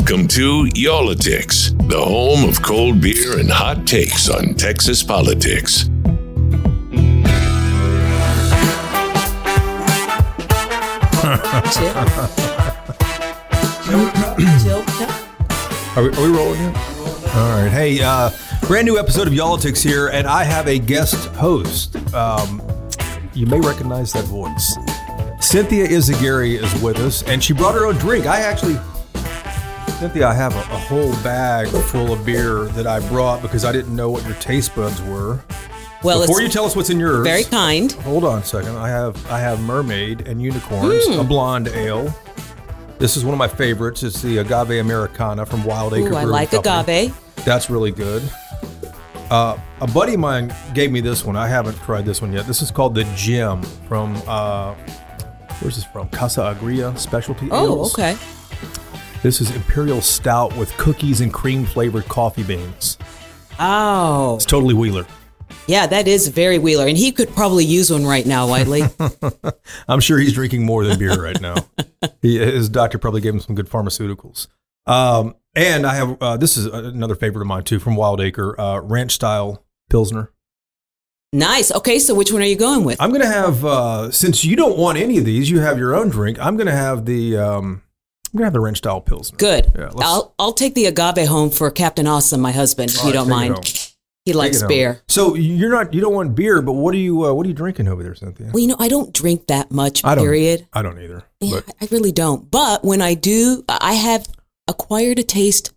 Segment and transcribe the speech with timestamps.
[0.00, 5.90] Welcome to Y'all-itics, the home of cold beer and hot takes on Texas politics.
[11.70, 11.92] Chill.
[14.58, 14.84] Chill.
[14.84, 15.10] Chill.
[15.94, 16.76] Are we, are we rolling yet?
[17.36, 17.68] All right.
[17.70, 18.30] Hey, uh,
[18.66, 21.94] brand new episode of Y'all-itics here, and I have a guest host.
[22.14, 22.62] Um,
[23.34, 24.76] you may recognize that voice.
[25.46, 28.24] Cynthia Izaguirre is with us, and she brought her own drink.
[28.24, 28.78] I actually,
[30.00, 33.72] Cynthia, I have a, a whole bag full of beer that I brought because I
[33.72, 35.40] didn't know what your taste buds were.
[36.02, 37.92] Well, Before you tell us what's in yours, very kind.
[37.92, 38.78] Hold on a second.
[38.78, 42.14] I have I have Mermaid and Unicorns, a blonde ale.
[42.98, 44.02] This is one of my favorites.
[44.02, 47.08] It's the Agave Americana from Wild Acre Ooh, I like Company.
[47.08, 47.44] agave.
[47.44, 48.22] That's really good.
[49.30, 51.36] Uh, a buddy of mine gave me this one.
[51.36, 52.46] I haven't tried this one yet.
[52.46, 54.74] This is called the Gem from uh,
[55.60, 56.08] where's this from?
[56.08, 57.92] Casa Agria Specialty Oh, Ales.
[57.92, 58.16] okay.
[59.22, 62.96] This is Imperial Stout with cookies and cream flavored coffee beans.
[63.58, 65.04] Oh, It's totally Wheeler.
[65.66, 68.82] yeah, that is very Wheeler, and he could probably use one right now, Whitely.
[69.88, 71.56] I'm sure he's drinking more than beer right now.
[72.22, 74.48] he, his doctor probably gave him some good pharmaceuticals.
[74.86, 78.58] Um, and I have uh, this is another favorite of mine too from Wild Acre,
[78.58, 80.32] uh, ranch style pilsner.
[81.34, 81.70] nice.
[81.72, 83.00] Okay, so which one are you going with?
[83.02, 86.08] I'm gonna have uh, since you don't want any of these, you have your own
[86.08, 86.38] drink.
[86.40, 87.82] I'm gonna have the um,
[88.32, 89.30] I'm gonna have the ranch style pills.
[89.32, 89.66] Good.
[89.76, 92.90] Yeah, I'll I'll take the agave home for Captain Awesome, my husband.
[92.90, 93.90] If All you right, don't mind.
[94.26, 94.68] He likes Take home.
[94.68, 95.02] beer.
[95.08, 97.54] So you're not you don't want beer, but what are you uh, what are you
[97.54, 98.50] drinking over there, Cynthia?
[98.52, 100.04] Well, you know, I don't drink that much.
[100.04, 100.14] I.
[100.14, 100.68] Period.
[100.72, 101.24] I don't either.
[101.40, 102.50] Yeah, I really don't.
[102.50, 104.28] But when I do, I have
[104.68, 105.72] acquired a taste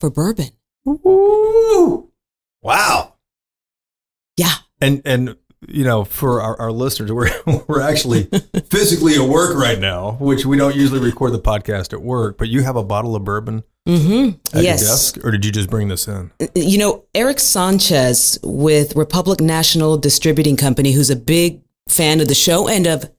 [0.00, 0.50] for bourbon.
[0.86, 2.10] Ooh.
[2.62, 3.14] wow.
[4.36, 4.52] Yeah.
[4.80, 5.36] And and
[5.68, 7.30] you know, for our, our listeners, we're
[7.68, 8.24] we're actually
[8.70, 12.38] physically at work right now, which we don't usually record the podcast at work.
[12.38, 14.56] But you have a bottle of bourbon Mm-hmm.
[14.56, 14.80] at Yes.
[14.80, 16.30] your desk, or did you just bring this in?
[16.54, 21.60] you know, Eric Sanchez with Republic National Distributing Company, who's a big
[21.90, 23.10] fan of the show and of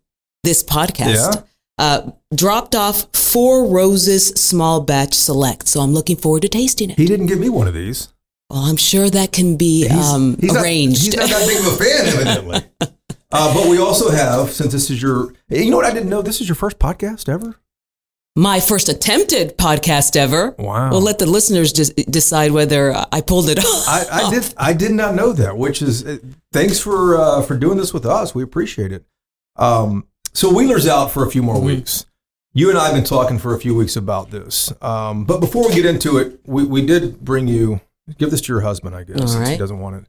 [0.44, 1.42] this podcast, Yeah.
[1.78, 5.68] uh, dropped off Four Roses Small Batch Select.
[5.68, 6.98] So I'm looking forward to tasting it.
[6.98, 8.08] He didn't give me one of these.
[8.50, 11.04] Well, I'm sure that can be He's, um, he's not- arranged.
[11.04, 12.90] he's not that big of a fan, evidently.
[13.32, 16.22] uh, but we also have, since this is your, you know what I didn't know?
[16.22, 17.56] This is your first podcast ever.
[18.38, 20.54] My first attempted podcast ever.
[20.60, 20.92] Wow.
[20.92, 23.86] We'll let the listeners just decide whether I pulled it off.
[23.88, 24.54] I, I did.
[24.58, 25.58] I did not know that.
[25.58, 26.18] Which is uh,
[26.52, 28.36] thanks for uh, for doing this with us.
[28.36, 29.06] We appreciate it.
[29.56, 32.06] Um, so Wheeler's out for a few more weeks.
[32.54, 34.74] You and I have been talking for a few weeks about this.
[34.82, 37.80] Um, but before we get into it, we, we did bring you
[38.18, 40.06] give this to your husband, I guess, All since he doesn't want it.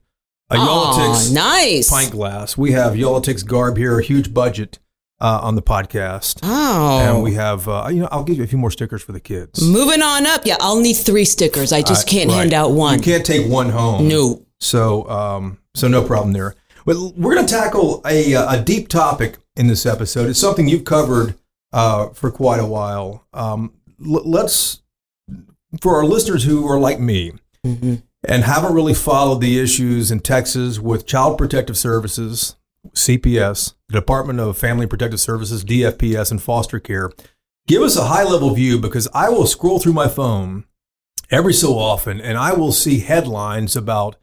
[0.49, 1.89] A Aw, nice.
[1.89, 2.57] pint glass.
[2.57, 4.79] We have Y'all-itics garb here, a huge budget
[5.19, 6.99] uh, on the podcast, Oh.
[7.01, 9.19] and we have uh, you know I'll give you a few more stickers for the
[9.19, 9.61] kids.
[9.61, 10.45] Moving on up.
[10.45, 11.73] Yeah, I'll need three stickers.
[11.73, 12.37] I just can't right.
[12.37, 12.99] hand out one.
[12.99, 14.07] You can't take one home.
[14.07, 14.45] No.
[14.59, 16.55] So, um, so no problem there.
[16.85, 20.29] Well, we're going to tackle a, uh, a deep topic in this episode.
[20.29, 21.35] It's something you've covered
[21.73, 23.25] uh, for quite a while.
[23.33, 24.81] Um, l- let's,
[25.81, 27.33] for our listeners who are like me
[27.67, 28.03] Mhm.
[28.27, 32.55] and haven't really followed the issues in Texas with Child Protective Services,
[32.93, 37.11] CPS, the Department of Family Protective Services, DFPS, and foster care,
[37.67, 40.63] give us a high level view because I will scroll through my phone
[41.29, 44.15] every so often and I will see headlines about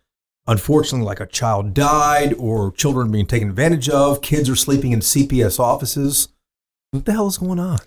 [0.46, 5.00] unfortunately like a child died or children being taken advantage of, kids are sleeping in
[5.00, 6.28] CPS offices.
[6.90, 7.78] What the hell is going on?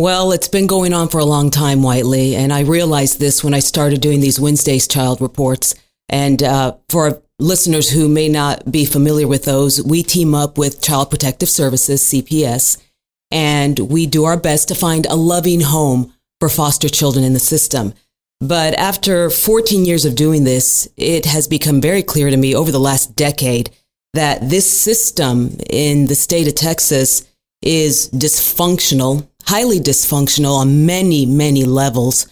[0.00, 3.54] Well, it's been going on for a long time, Whitely, and I realized this when
[3.54, 5.76] I started doing these Wednesdays child reports.
[6.08, 10.82] And uh, for listeners who may not be familiar with those, we team up with
[10.82, 12.82] Child Protective Services, CPS,
[13.30, 17.38] and we do our best to find a loving home for foster children in the
[17.38, 17.94] system.
[18.40, 22.72] But after 14 years of doing this, it has become very clear to me over
[22.72, 23.70] the last decade
[24.12, 27.28] that this system in the state of Texas
[27.62, 32.26] is dysfunctional, highly dysfunctional on many, many levels.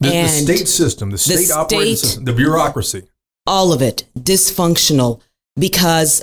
[0.00, 3.02] The, the state system, the state operating state- system, the bureaucracy.
[3.46, 5.20] all of it dysfunctional
[5.58, 6.22] because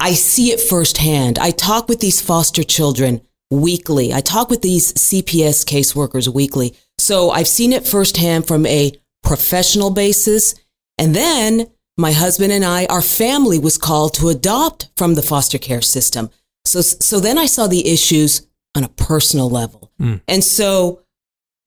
[0.00, 1.38] I see it firsthand.
[1.38, 4.14] I talk with these foster children weekly.
[4.14, 6.76] I talk with these CPS caseworkers weekly.
[6.98, 8.92] So I've seen it firsthand from a
[9.22, 10.54] professional basis.
[10.98, 11.66] And then
[11.98, 16.30] my husband and I, our family was called to adopt from the foster care system.
[16.64, 19.90] So, so then I saw the issues on a personal level.
[20.00, 20.20] Mm.
[20.28, 21.02] And so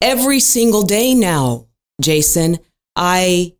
[0.00, 1.66] every single day now,
[2.00, 2.58] Jason,
[2.96, 3.54] I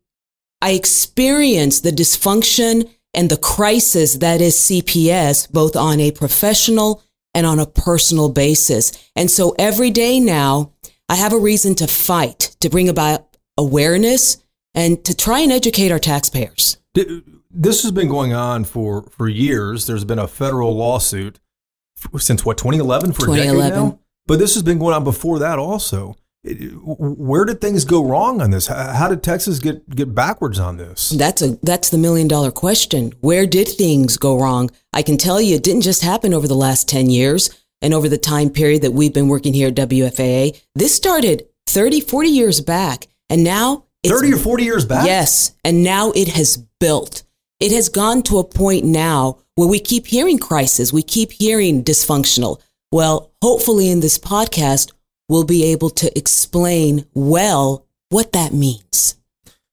[0.60, 7.02] I experience the dysfunction and the crisis that is CPS, both on a professional
[7.34, 8.92] and on a personal basis.
[9.14, 10.72] And so every day now,
[11.08, 14.38] I have a reason to fight, to bring about awareness
[14.74, 16.78] and to try and educate our taxpayers.
[16.94, 19.86] This has been going on for, for years.
[19.86, 21.38] There's been a federal lawsuit
[22.18, 23.56] since what 2011 for 2011.
[23.56, 23.98] a decade now.
[24.26, 26.16] But this has been going on before that also.
[26.44, 28.66] Where did things go wrong on this?
[28.66, 31.08] How did Texas get get backwards on this?
[31.10, 33.14] That's a that's the million dollar question.
[33.20, 34.70] Where did things go wrong?
[34.92, 38.10] I can tell you it didn't just happen over the last 10 years and over
[38.10, 40.60] the time period that we've been working here at WFAA.
[40.74, 45.06] This started 30, 40 years back and now 30 or 40 years back?
[45.06, 47.22] Yes, and now it has built.
[47.60, 51.84] It has gone to a point now where we keep hearing crisis, we keep hearing
[51.84, 52.60] dysfunctional.
[52.90, 54.92] Well, hopefully in this podcast
[55.28, 59.16] we'll be able to explain well what that means.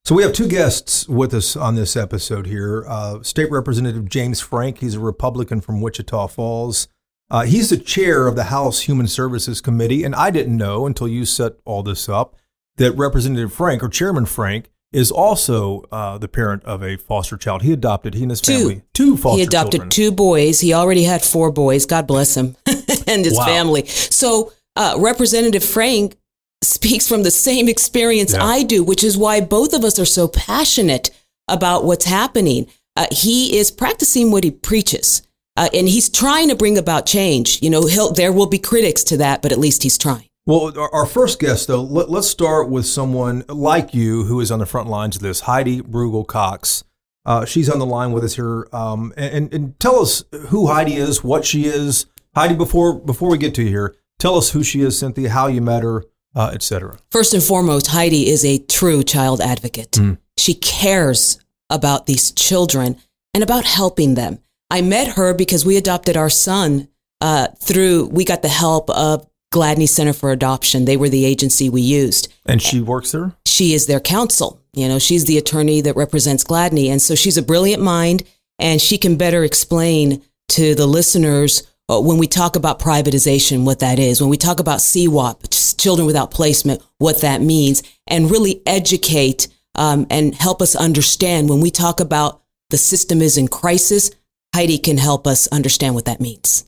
[0.04, 2.84] So we have two guests with us on this episode here.
[2.88, 6.88] Uh, State Representative James Frank, he's a Republican from Wichita Falls.
[7.30, 11.08] Uh, he's the chair of the House Human Services Committee, and I didn't know until
[11.08, 12.36] you set all this up
[12.76, 17.62] that Representative Frank or Chairman Frank is also uh, the parent of a foster child.
[17.62, 18.58] He adopted he and his two.
[18.58, 19.22] family two foster.
[19.22, 19.38] Children.
[19.38, 19.90] He adopted children.
[19.90, 20.60] two boys.
[20.60, 21.86] He already had four boys.
[21.86, 22.56] God bless him
[23.06, 23.46] and his wow.
[23.46, 23.86] family.
[23.86, 26.16] So uh, Representative Frank
[26.62, 28.44] speaks from the same experience yeah.
[28.44, 31.10] I do, which is why both of us are so passionate
[31.48, 32.66] about what's happening.
[32.96, 35.22] Uh, he is practicing what he preaches.
[35.56, 37.60] Uh, and he's trying to bring about change.
[37.60, 40.28] You know, there will be critics to that, but at least he's trying.
[40.44, 44.58] Well, our first guest, though, let, us start with someone like you who is on
[44.58, 46.82] the front lines of this, Heidi Brugel Cox.
[47.24, 50.96] Uh, she's on the line with us here, um, and, and, tell us who Heidi
[50.96, 52.06] is, what she is.
[52.34, 55.46] Heidi, before before we get to you here, tell us who she is, Cynthia, how
[55.46, 56.04] you met her,
[56.34, 56.98] uh, etc.
[57.12, 59.92] First and foremost, Heidi is a true child advocate.
[59.92, 60.18] Mm.
[60.36, 61.38] She cares
[61.70, 62.96] about these children
[63.32, 64.40] and about helping them.
[64.68, 66.88] I met her because we adopted our son
[67.20, 68.06] uh, through.
[68.06, 70.84] We got the help of Gladney Center for Adoption.
[70.84, 72.32] They were the agency we used.
[72.46, 73.32] And she works there?
[73.46, 74.60] She is their counsel.
[74.72, 76.88] You know, she's the attorney that represents Gladney.
[76.88, 78.24] And so she's a brilliant mind
[78.58, 83.80] and she can better explain to the listeners uh, when we talk about privatization, what
[83.80, 88.62] that is, when we talk about CWOP, children without placement, what that means, and really
[88.66, 94.10] educate um, and help us understand when we talk about the system is in crisis.
[94.54, 96.64] Heidi can help us understand what that means.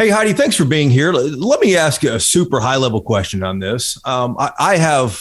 [0.00, 1.12] Hey, Heidi, thanks for being here.
[1.12, 4.00] Let me ask you a super high level question on this.
[4.06, 5.20] Um, I, I, have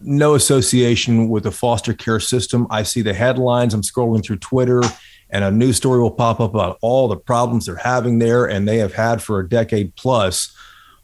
[0.00, 2.68] no association with the foster care system.
[2.70, 4.80] I see the headlines, I'm scrolling through Twitter,
[5.30, 8.68] and a news story will pop up about all the problems they're having there and
[8.68, 10.54] they have had for a decade plus.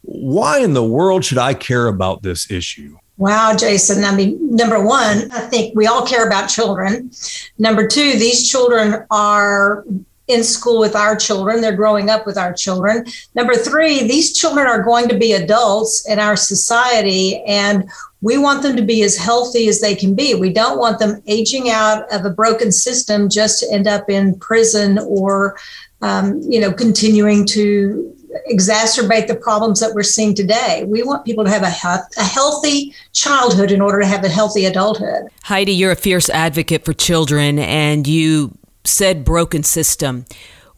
[0.03, 2.99] Why in the world should I care about this issue?
[3.17, 4.05] Wow, Jason.
[4.05, 7.11] I mean, number one, I think we all care about children.
[7.57, 9.83] Number two, these children are
[10.29, 11.59] in school with our children.
[11.59, 13.05] They're growing up with our children.
[13.35, 17.89] Number three, these children are going to be adults in our society, and
[18.21, 20.35] we want them to be as healthy as they can be.
[20.35, 24.37] We don't want them aging out of a broken system just to end up in
[24.39, 25.57] prison or,
[26.01, 28.15] um, you know, continuing to
[28.51, 30.83] exacerbate the problems that we're seeing today.
[30.85, 31.73] We want people to have a,
[32.17, 35.29] a healthy childhood in order to have a healthy adulthood.
[35.41, 40.25] Heidi, you're a fierce advocate for children, and you said broken system.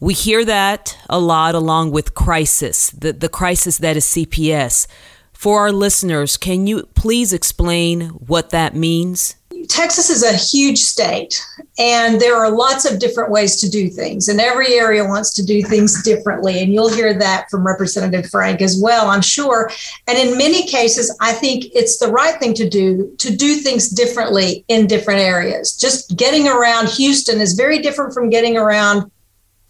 [0.00, 4.86] We hear that a lot along with crisis, the, the crisis that is CPS.
[5.32, 9.36] For our listeners, can you please explain what that means?
[9.68, 11.44] Texas is a huge state,
[11.78, 15.44] and there are lots of different ways to do things, and every area wants to
[15.44, 16.62] do things differently.
[16.62, 19.70] And you'll hear that from Representative Frank as well, I'm sure.
[20.06, 23.88] And in many cases, I think it's the right thing to do to do things
[23.88, 25.76] differently in different areas.
[25.76, 29.10] Just getting around Houston is very different from getting around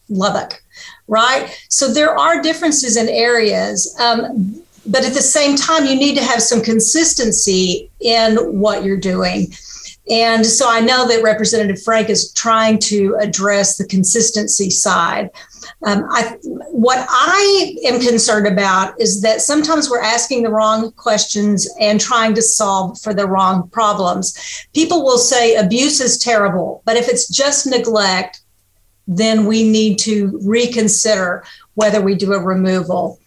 [0.09, 0.63] Lubbock,
[1.09, 1.57] right?
[1.69, 3.95] So there are differences in areas.
[3.99, 8.97] Um, but at the same time, you need to have some consistency in what you're
[8.97, 9.53] doing.
[10.11, 15.31] And so I know that Representative Frank is trying to address the consistency side.
[15.85, 21.69] Um, I, what I am concerned about is that sometimes we're asking the wrong questions
[21.81, 24.67] and trying to solve for the wrong problems.
[24.75, 28.41] People will say abuse is terrible, but if it's just neglect,
[29.07, 31.45] then we need to reconsider
[31.75, 33.21] whether we do a removal.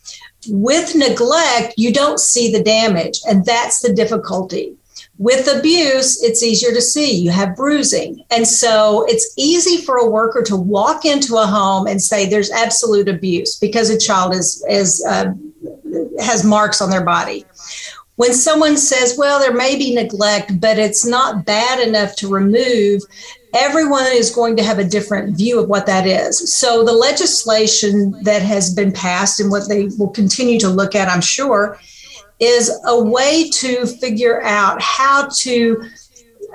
[0.47, 4.77] With neglect, you don't see the damage, and that's the difficulty
[5.17, 7.15] with abuse, it's easier to see.
[7.15, 8.25] You have bruising.
[8.31, 12.51] And so it's easy for a worker to walk into a home and say there's
[12.51, 15.33] absolute abuse because a child is, is uh,
[16.19, 17.45] has marks on their body.
[18.17, 23.01] When someone says, well, there may be neglect, but it's not bad enough to remove,
[23.53, 26.53] everyone is going to have a different view of what that is.
[26.53, 31.09] So the legislation that has been passed and what they will continue to look at,
[31.09, 31.77] I'm sure,
[32.39, 35.89] is a way to figure out how to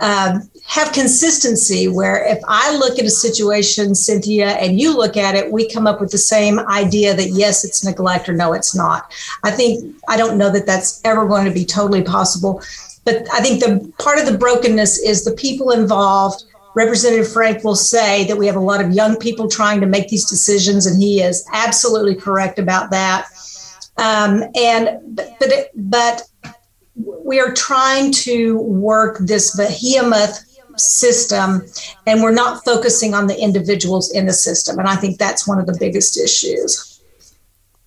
[0.00, 5.34] uh, have consistency where if I look at a situation, Cynthia, and you look at
[5.34, 8.74] it, we come up with the same idea that yes, it's neglect or no, it's
[8.74, 9.12] not.
[9.42, 12.62] I think, I don't know that that's ever going to be totally possible.
[13.04, 16.44] But I think the part of the brokenness is the people involved.
[16.74, 20.08] Representative Frank will say that we have a lot of young people trying to make
[20.08, 23.26] these decisions, and he is absolutely correct about that.
[24.00, 26.22] Um, and but but, it, but
[26.96, 30.44] we are trying to work this behemoth
[30.76, 31.62] system
[32.06, 34.78] and we're not focusing on the individuals in the system.
[34.78, 36.86] And i think that's one of the biggest issues.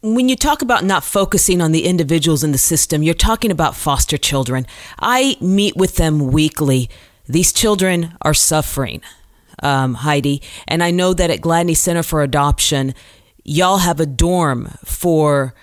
[0.01, 3.75] When you talk about not focusing on the individuals in the system you're talking about
[3.75, 4.67] foster children.
[4.99, 6.89] I meet with them weekly.
[7.27, 9.01] These children are suffering
[9.63, 12.93] um, heidi and i know that at gladney center for adoption
[13.43, 15.53] y'all have a dorm for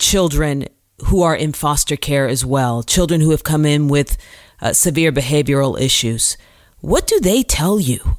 [0.00, 0.66] children
[1.04, 4.16] who are in foster care as well, children who have come in with
[4.60, 6.36] uh, severe behavioral issues.
[6.80, 8.16] What do they tell you?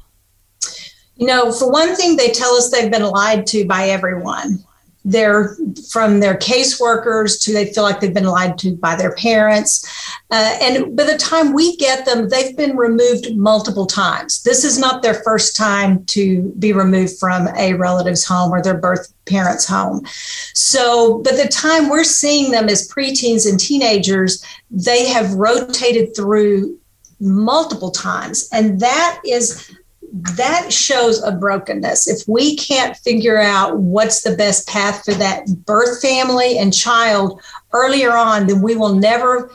[1.16, 4.64] You know, for one thing, they tell us they've been lied to by everyone
[5.04, 5.56] they're
[5.90, 9.84] from their caseworkers to they feel like they've been lied to by their parents.
[10.30, 14.42] Uh, and by the time we get them, they've been removed multiple times.
[14.42, 18.78] This is not their first time to be removed from a relative's home or their
[18.78, 20.06] birth parents' home.
[20.54, 26.78] So by the time we're seeing them as preteens and teenagers, they have rotated through
[27.20, 28.48] multiple times.
[28.52, 29.76] And that is
[30.12, 32.06] that shows a brokenness.
[32.06, 37.40] If we can't figure out what's the best path for that birth family and child
[37.72, 39.50] earlier on, then we will never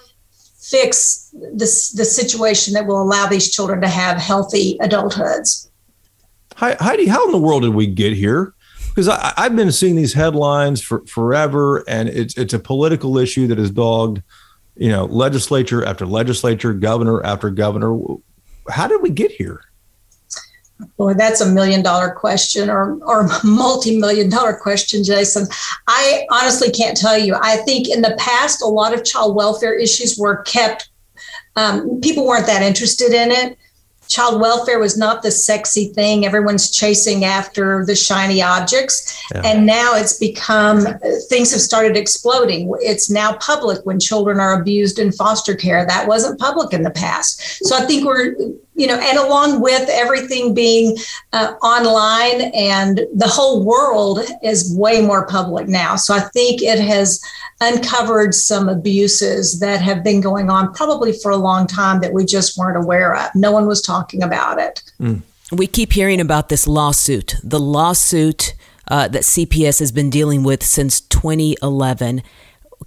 [0.59, 5.69] fix this the situation that will allow these children to have healthy adulthoods.
[6.55, 8.55] Heidi, how in the world did we get here?
[8.89, 13.45] Because I, have been seeing these headlines for forever, and it's it's a political issue
[13.45, 14.23] that has dogged,
[14.75, 17.95] you know, legislature after legislature, governor after governor.
[18.69, 19.61] How did we get here?
[20.97, 25.47] Boy, that's a million dollar question or, or multi million dollar question, Jason.
[25.87, 27.35] I honestly can't tell you.
[27.41, 30.89] I think in the past, a lot of child welfare issues were kept,
[31.55, 33.57] um, people weren't that interested in it
[34.07, 36.25] child welfare was not the sexy thing.
[36.25, 39.21] Everyone's chasing after the shiny objects.
[39.33, 39.41] Yeah.
[39.43, 40.85] And now it's become,
[41.29, 42.73] things have started exploding.
[42.79, 45.85] It's now public when children are abused in foster care.
[45.85, 47.65] That wasn't public in the past.
[47.65, 48.35] So I think we're,
[48.77, 50.95] you know, and along with everything being
[51.33, 55.95] uh, online and the whole world is way more public now.
[55.95, 57.19] So I think it has
[57.59, 62.23] uncovered some abuses that have been going on probably for a long time that we
[62.23, 63.33] just weren't aware of.
[63.33, 64.83] No one was talking about it.
[65.01, 65.23] Mm.
[65.51, 68.53] We keep hearing about this lawsuit, the lawsuit
[68.89, 72.21] uh, that CPS has been dealing with since 2011.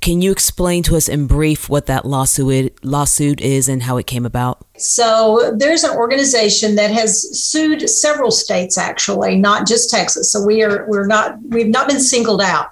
[0.00, 4.06] Can you explain to us in brief what that lawsuit lawsuit is and how it
[4.06, 4.64] came about?
[4.78, 10.32] So there's an organization that has sued several states actually, not just Texas.
[10.32, 12.68] So we are we're not we've not been singled out.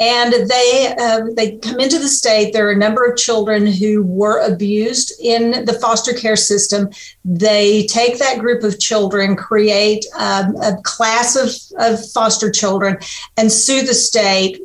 [0.00, 2.52] And they uh, they come into the state.
[2.52, 6.88] There are a number of children who were abused in the foster care system.
[7.24, 12.98] They take that group of children, create um, a class of, of foster children,
[13.36, 14.60] and sue the state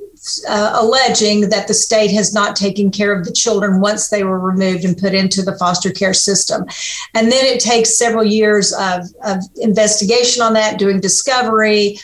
[0.47, 4.39] uh, alleging that the state has not taken care of the children once they were
[4.39, 6.65] removed and put into the foster care system.
[7.13, 11.97] And then it takes several years of, of investigation on that, doing discovery.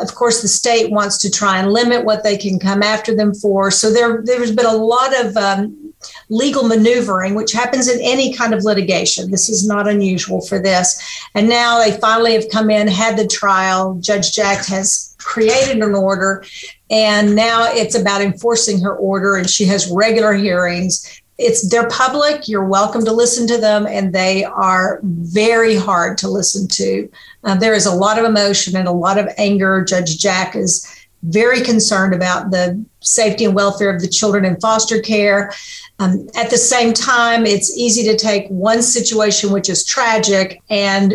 [0.00, 3.34] Of course, the state wants to try and limit what they can come after them
[3.34, 3.70] for.
[3.70, 5.92] So there, there's been a lot of um,
[6.28, 9.30] legal maneuvering, which happens in any kind of litigation.
[9.30, 11.00] This is not unusual for this.
[11.34, 13.94] And now they finally have come in, had the trial.
[14.00, 16.44] Judge Jack has created an order,
[16.90, 21.22] and now it's about enforcing her order, and she has regular hearings.
[21.36, 22.48] It's they're public.
[22.48, 27.08] You're welcome to listen to them, and they are very hard to listen to.
[27.44, 29.84] Uh, there is a lot of emotion and a lot of anger.
[29.84, 30.86] Judge Jack is
[31.22, 35.52] very concerned about the safety and welfare of the children in foster care.
[35.98, 41.14] Um, at the same time, it's easy to take one situation, which is tragic, and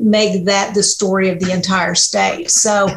[0.00, 2.50] make that the story of the entire state.
[2.50, 2.88] So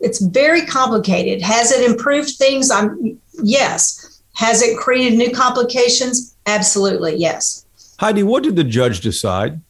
[0.00, 1.42] it's very complicated.
[1.42, 2.70] Has it improved things?
[2.70, 4.22] I'm yes.
[4.34, 6.34] Has it created new complications?
[6.46, 7.66] Absolutely, yes.
[7.98, 9.60] Heidi, what did the judge decide?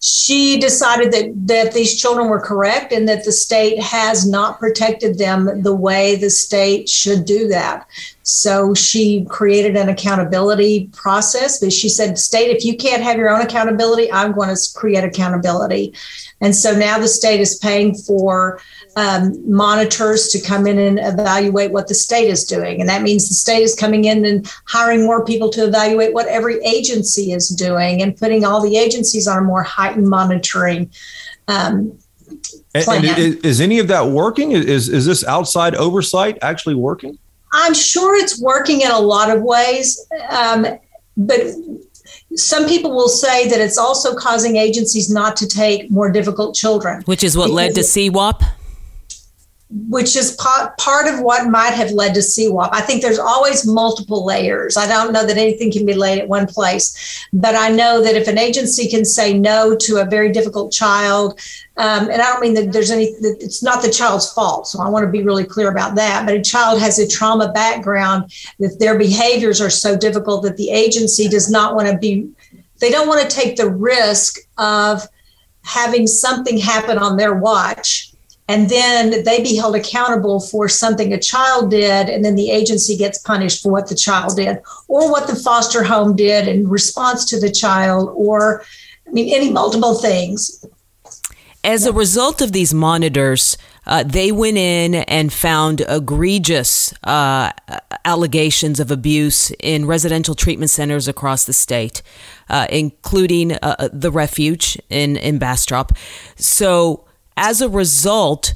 [0.00, 5.18] She decided that that these children were correct and that the state has not protected
[5.18, 7.86] them the way the state should do that.
[8.22, 11.60] So she created an accountability process.
[11.60, 15.04] But she said, State, if you can't have your own accountability, I'm going to create
[15.04, 15.94] accountability.
[16.40, 18.60] And so now the state is paying for
[18.96, 22.80] um, monitors to come in and evaluate what the state is doing.
[22.80, 26.26] And that means the state is coming in and hiring more people to evaluate what
[26.26, 30.90] every agency is doing and putting all the agencies on a more heightened monitoring.
[31.46, 31.98] Um,
[32.74, 34.52] and, and is, is any of that working?
[34.52, 37.18] Is, is this outside oversight actually working?
[37.52, 40.06] I'm sure it's working in a lot of ways.
[40.30, 40.66] Um,
[41.16, 41.40] but
[42.34, 47.02] some people will say that it's also causing agencies not to take more difficult children.
[47.02, 48.42] Which is what led to CWOP?
[49.88, 52.68] Which is part, part of what might have led to CWOP.
[52.72, 54.76] I think there's always multiple layers.
[54.76, 58.14] I don't know that anything can be laid at one place, but I know that
[58.14, 61.40] if an agency can say no to a very difficult child,
[61.78, 64.68] um, and I don't mean that there's any, it's not the child's fault.
[64.68, 66.26] So I want to be really clear about that.
[66.26, 70.70] But a child has a trauma background, that their behaviors are so difficult that the
[70.70, 72.28] agency does not want to be,
[72.78, 75.08] they don't want to take the risk of
[75.62, 78.11] having something happen on their watch
[78.48, 82.96] and then they be held accountable for something a child did and then the agency
[82.96, 84.58] gets punished for what the child did
[84.88, 88.64] or what the foster home did in response to the child or
[89.06, 90.64] i mean any multiple things
[91.64, 93.56] as a result of these monitors
[93.86, 97.50] uh, they went in and found egregious uh,
[98.04, 102.02] allegations of abuse in residential treatment centers across the state,
[102.48, 105.92] uh, including uh, the refuge in, in Bastrop.
[106.36, 107.06] So,
[107.36, 108.54] as a result,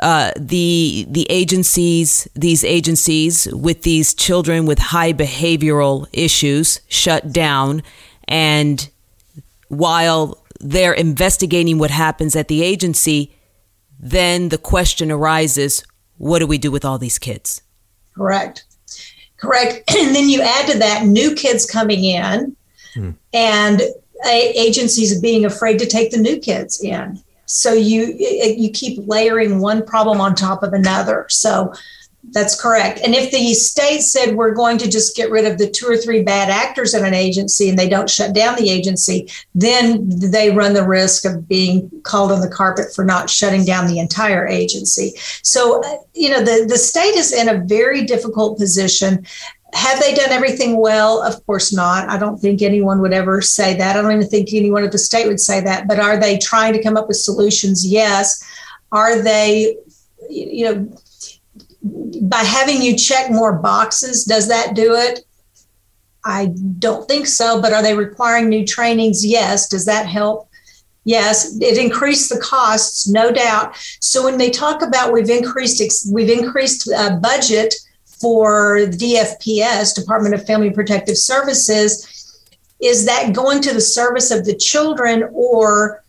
[0.00, 7.82] uh, the the agencies, these agencies with these children with high behavioral issues, shut down,
[8.26, 8.88] and
[9.68, 13.36] while they're investigating what happens at the agency,
[13.98, 15.84] then the question arises:
[16.16, 17.62] What do we do with all these kids?
[18.14, 18.64] Correct,
[19.36, 19.94] correct.
[19.98, 22.56] And then you add to that new kids coming in,
[22.94, 23.10] hmm.
[23.34, 23.82] and
[24.26, 29.58] agencies being afraid to take the new kids in so you eh, you keep layering
[29.58, 31.26] one problem on top of another.
[31.28, 31.72] So
[32.32, 33.00] that's correct.
[33.02, 35.96] And if the state said we're going to just get rid of the two or
[35.96, 40.50] three bad actors in an agency and they don't shut down the agency then they
[40.50, 44.46] run the risk of being called on the carpet for not shutting down the entire
[44.46, 45.12] agency.
[45.42, 49.26] So eh, you know the, the state is in a very difficult position
[49.74, 51.22] have they done everything well?
[51.22, 52.08] Of course not.
[52.08, 53.96] I don't think anyone would ever say that.
[53.96, 55.88] I don't even think anyone at the state would say that.
[55.88, 57.86] But are they trying to come up with solutions?
[57.86, 58.42] Yes.
[58.92, 59.76] Are they,
[60.28, 60.98] you know,
[62.22, 65.20] by having you check more boxes, does that do it?
[66.24, 67.60] I don't think so.
[67.60, 69.24] But are they requiring new trainings?
[69.24, 69.68] Yes.
[69.68, 70.50] Does that help?
[71.04, 73.74] Yes, it increased the costs, no doubt.
[74.00, 77.74] So when they talk about we've increased we've increased uh, budget
[78.20, 82.06] for the DFPS, Department of Family Protective Services,
[82.80, 86.02] is that going to the service of the children or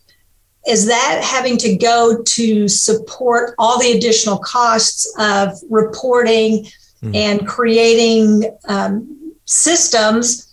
[0.66, 6.66] is that having to go to support all the additional costs of reporting
[7.02, 7.16] mm.
[7.16, 10.48] and creating um, systems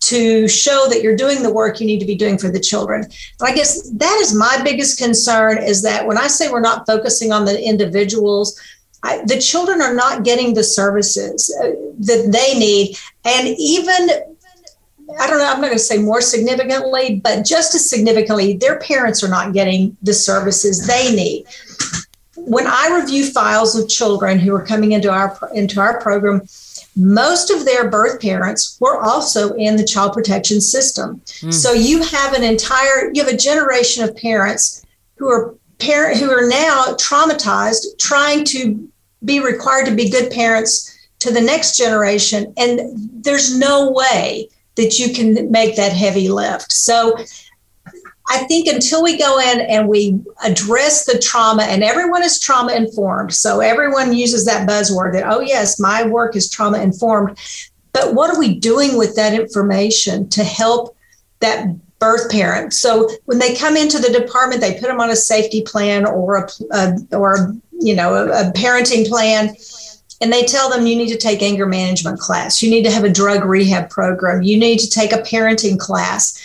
[0.00, 3.04] to show that you're doing the work you need to be doing for the children.
[3.40, 7.32] I guess that is my biggest concern is that when I say we're not focusing
[7.32, 8.60] on the individuals,
[9.04, 11.68] I, the children are not getting the services uh,
[12.00, 12.96] that they need.
[13.24, 14.08] And even,
[15.20, 18.78] I don't know, I'm not going to say more significantly, but just as significantly, their
[18.80, 21.44] parents are not getting the services they need.
[22.36, 26.42] When I review files of children who are coming into our into our program,
[26.96, 31.20] most of their birth parents were also in the child protection system.
[31.40, 31.52] Mm.
[31.52, 34.84] So you have an entire you have a generation of parents
[35.16, 38.88] who are parent who are now traumatized trying to
[39.24, 42.52] be required to be good parents to the next generation.
[42.56, 42.80] And
[43.24, 46.72] there's no way that you can make that heavy lift.
[46.72, 47.16] So
[48.28, 52.72] I think until we go in and we address the trauma, and everyone is trauma
[52.72, 53.34] informed.
[53.34, 57.38] So everyone uses that buzzword that, oh, yes, my work is trauma informed.
[57.92, 60.96] But what are we doing with that information to help
[61.40, 61.68] that
[62.04, 62.74] birth parent?
[62.74, 66.36] So when they come into the department, they put them on a safety plan or
[66.36, 69.54] a, a or you know, a, a parenting plan
[70.20, 72.62] and they tell them you need to take anger management class.
[72.62, 74.42] You need to have a drug rehab program.
[74.42, 76.40] You need to take a parenting class.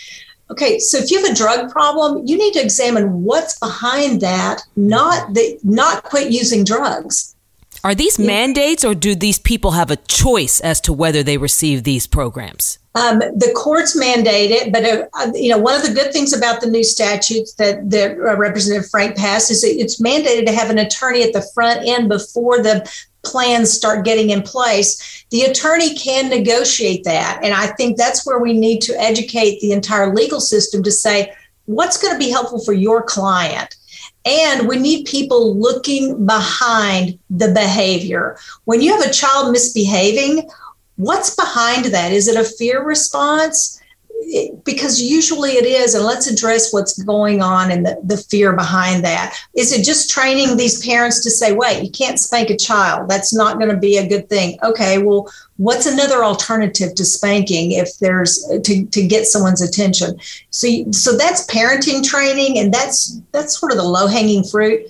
[0.52, 4.64] Okay so if you have a drug problem you need to examine what's behind that
[4.76, 7.36] not the not quit using drugs.
[7.84, 11.84] Are these mandates or do these people have a choice as to whether they receive
[11.84, 15.94] these programs um, the courts mandate it, but uh, uh, you know one of the
[15.94, 20.46] good things about the new statutes that that uh, Representative Frank passed is it's mandated
[20.48, 22.90] to have an attorney at the front end before the
[23.24, 27.40] plans start getting in place, the attorney can negotiate that.
[27.44, 31.34] And I think that's where we need to educate the entire legal system to say,
[31.66, 33.76] what's going to be helpful for your client?
[34.26, 38.38] And we need people looking behind the behavior.
[38.66, 40.50] When you have a child misbehaving,
[41.00, 42.12] what's behind that?
[42.12, 43.80] Is it a fear response?
[44.64, 49.04] because usually it is and let's address what's going on and the, the fear behind
[49.04, 49.36] that.
[49.56, 53.10] Is it just training these parents to say wait you can't spank a child.
[53.10, 54.60] That's not going to be a good thing.
[54.62, 60.20] Okay well what's another alternative to spanking if there's to, to get someone's attention?
[60.50, 64.86] So so that's parenting training and that's that's sort of the low hanging fruit.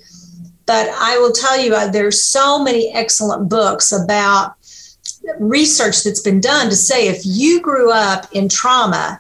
[0.65, 4.58] But i will tell you uh, there's so many excellent books about
[5.39, 9.19] research that's been done to say if you grew up in trauma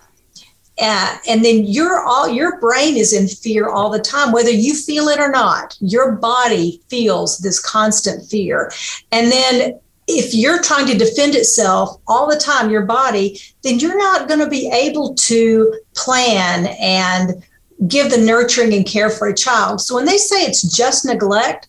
[0.81, 4.73] uh, and then your all your brain is in fear all the time whether you
[4.73, 8.71] feel it or not your body feels this constant fear.
[9.11, 13.97] And then if you're trying to defend itself all the time your body then you're
[13.97, 17.43] not going to be able to plan and
[17.87, 19.81] give the nurturing and care for a child.
[19.81, 21.67] So when they say it's just neglect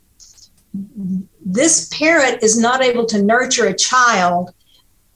[1.45, 4.53] this parent is not able to nurture a child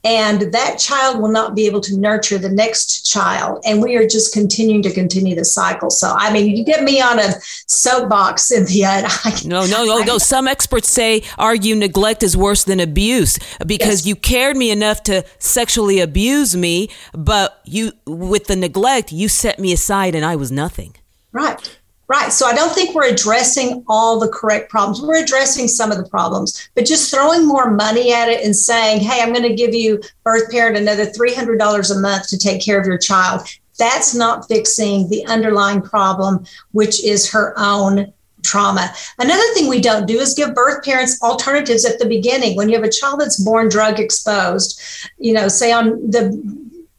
[0.04, 3.62] and that child will not be able to nurture the next child.
[3.64, 5.88] And we are just continuing to continue the cycle.
[5.90, 7.32] So i mean you get me on a
[7.66, 8.88] soapbox cynthia.
[9.06, 10.18] I, no no no no.
[10.18, 14.06] Some experts say argue neglect is worse than abuse because yes.
[14.06, 19.58] you cared me enough to sexually abuse me but you with the neglect you set
[19.58, 20.94] me aside and i was nothing.
[21.32, 22.32] Right Right.
[22.32, 25.00] So I don't think we're addressing all the correct problems.
[25.00, 29.00] We're addressing some of the problems, but just throwing more money at it and saying,
[29.00, 32.78] hey, I'm going to give you, birth parent, another $300 a month to take care
[32.78, 33.48] of your child.
[33.78, 38.12] That's not fixing the underlying problem, which is her own
[38.42, 38.92] trauma.
[39.18, 42.56] Another thing we don't do is give birth parents alternatives at the beginning.
[42.56, 44.80] When you have a child that's born drug exposed,
[45.18, 46.38] you know, say on the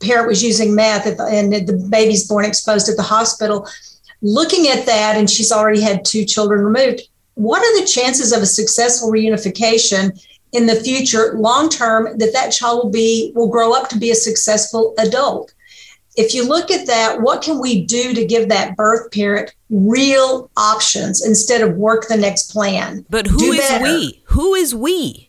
[0.01, 3.67] parent was using meth and the baby's born exposed at the hospital
[4.25, 7.03] looking at that, and she's already had two children removed.
[7.35, 10.19] What are the chances of a successful reunification
[10.51, 14.11] in the future, long term, that that child will be will grow up to be
[14.11, 15.53] a successful adult?
[16.17, 20.49] If you look at that, what can we do to give that birth parent real
[20.55, 23.05] options instead of work the next plan?
[23.09, 23.83] But who do is better?
[23.83, 24.23] we?
[24.27, 25.24] Who is we?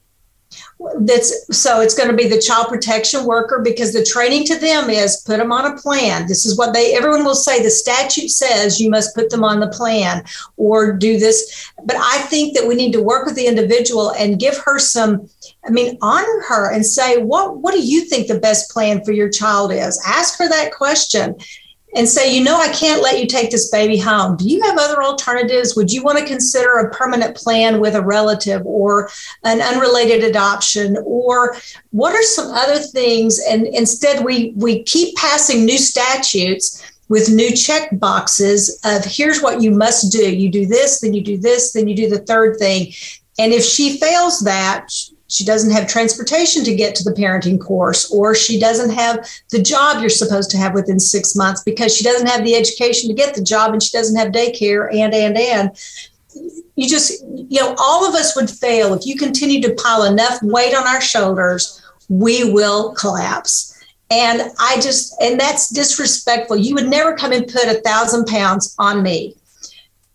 [1.00, 4.90] That's so it's going to be the child protection worker because the training to them
[4.90, 6.26] is put them on a plan.
[6.26, 9.60] This is what they everyone will say the statute says you must put them on
[9.60, 10.24] the plan
[10.56, 11.70] or do this.
[11.84, 15.28] But i think that we need to work with the individual and give her some
[15.66, 19.12] i mean honor her and say what what do you think the best plan for
[19.12, 20.00] your child is?
[20.06, 21.36] Ask her that question
[21.96, 24.36] and say, you know, I can't let you take this baby home.
[24.36, 25.74] Do you have other alternatives?
[25.74, 29.08] Would you want to consider a permanent plan with a relative or
[29.44, 30.98] an unrelated adoption?
[31.04, 31.56] Or
[31.90, 33.40] what are some other things?
[33.48, 39.62] And instead, we, we keep passing new statutes with new check boxes of here's what
[39.62, 40.36] you must do.
[40.36, 42.92] You do this, then you do this, then you do the third thing.
[43.38, 44.88] And if she fails that,
[45.36, 49.60] she doesn't have transportation to get to the parenting course, or she doesn't have the
[49.60, 53.14] job you're supposed to have within six months because she doesn't have the education to
[53.14, 55.70] get the job and she doesn't have daycare, and, and, and.
[56.78, 60.42] You just, you know, all of us would fail if you continue to pile enough
[60.42, 63.72] weight on our shoulders, we will collapse.
[64.10, 66.56] And I just, and that's disrespectful.
[66.56, 69.34] You would never come and put a thousand pounds on me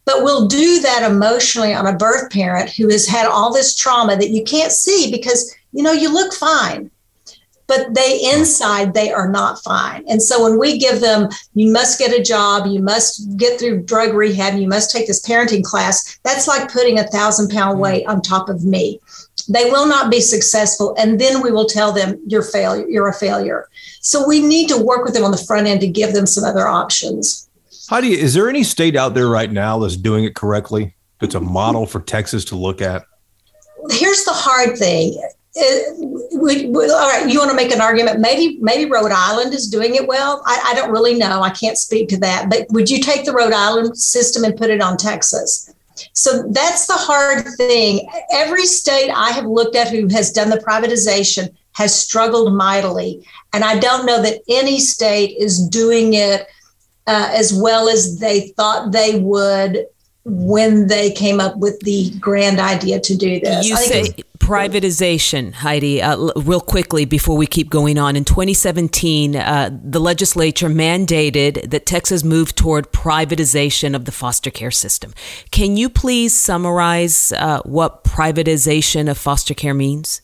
[0.05, 4.15] but we'll do that emotionally on a birth parent who has had all this trauma
[4.15, 6.91] that you can't see because you know you look fine
[7.71, 10.03] but they inside they are not fine.
[10.09, 13.83] And so when we give them you must get a job you must get through
[13.83, 17.81] drug rehab you must take this parenting class that's like putting a thousand pound mm.
[17.81, 18.99] weight on top of me.
[19.47, 23.13] They will not be successful and then we will tell them you're failure you're a
[23.13, 23.69] failure.
[24.01, 26.43] So we need to work with them on the front end to give them some
[26.43, 27.47] other options
[27.91, 30.95] Heidi, is there any state out there right now that's doing it correctly?
[31.19, 33.03] That's a model for Texas to look at?
[33.89, 35.21] Here's the hard thing.
[35.57, 38.21] Uh, we, we, all right, you want to make an argument?
[38.21, 40.41] Maybe, maybe Rhode Island is doing it well.
[40.45, 41.41] I, I don't really know.
[41.41, 42.49] I can't speak to that.
[42.49, 45.73] But would you take the Rhode Island system and put it on Texas?
[46.13, 48.07] So that's the hard thing.
[48.31, 53.27] Every state I have looked at who has done the privatization has struggled mightily.
[53.51, 56.47] And I don't know that any state is doing it
[57.07, 59.85] uh, as well as they thought they would
[60.23, 63.67] when they came up with the grand idea to do this.
[63.67, 68.15] You say privatization, Heidi, uh, real quickly before we keep going on.
[68.15, 74.71] In 2017, uh, the legislature mandated that Texas move toward privatization of the foster care
[74.71, 75.13] system.
[75.51, 80.21] Can you please summarize uh, what privatization of foster care means?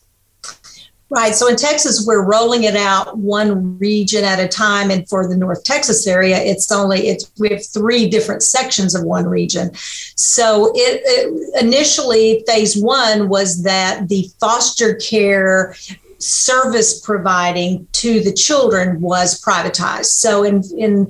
[1.10, 1.34] Right.
[1.34, 5.36] So in Texas, we're rolling it out one region at a time, and for the
[5.36, 9.70] North Texas area, it's only it's we have three different sections of one region.
[10.16, 15.74] So it, it initially phase one was that the foster care
[16.18, 20.06] service providing to the children was privatized.
[20.06, 21.08] So in in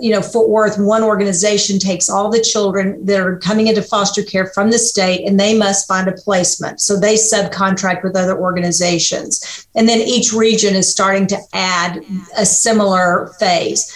[0.00, 4.22] you know, Fort Worth, one organization takes all the children that are coming into foster
[4.22, 6.80] care from the state and they must find a placement.
[6.80, 9.66] So they subcontract with other organizations.
[9.74, 12.04] And then each region is starting to add
[12.36, 13.90] a similar phase.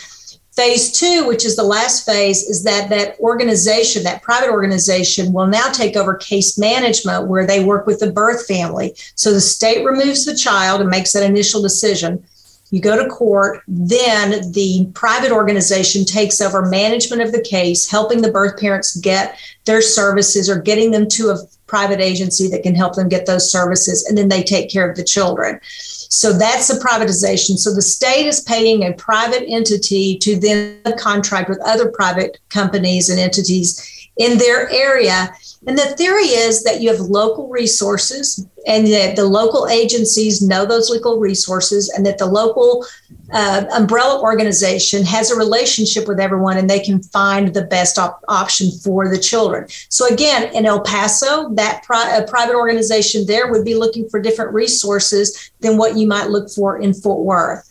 [0.53, 5.47] Phase two, which is the last phase, is that that organization, that private organization, will
[5.47, 8.93] now take over case management where they work with the birth family.
[9.14, 12.25] So the state removes the child and makes that initial decision
[12.70, 18.20] you go to court, then the private organization takes over management of the case, helping
[18.20, 22.74] the birth parents get their services or getting them to a private agency that can
[22.74, 25.61] help them get those services, and then they take care of the children.
[26.11, 27.59] So that's the privatization.
[27.59, 33.11] So the state is paying a private entity to then contract with other private companies
[33.11, 35.33] and entities in their area
[35.66, 40.64] and the theory is that you have local resources and that the local agencies know
[40.64, 42.87] those local resources and that the local
[43.33, 48.22] uh, umbrella organization has a relationship with everyone and they can find the best op-
[48.28, 49.66] option for the children.
[49.88, 54.54] So, again, in El Paso, that pri- private organization there would be looking for different
[54.54, 57.68] resources than what you might look for in Fort Worth.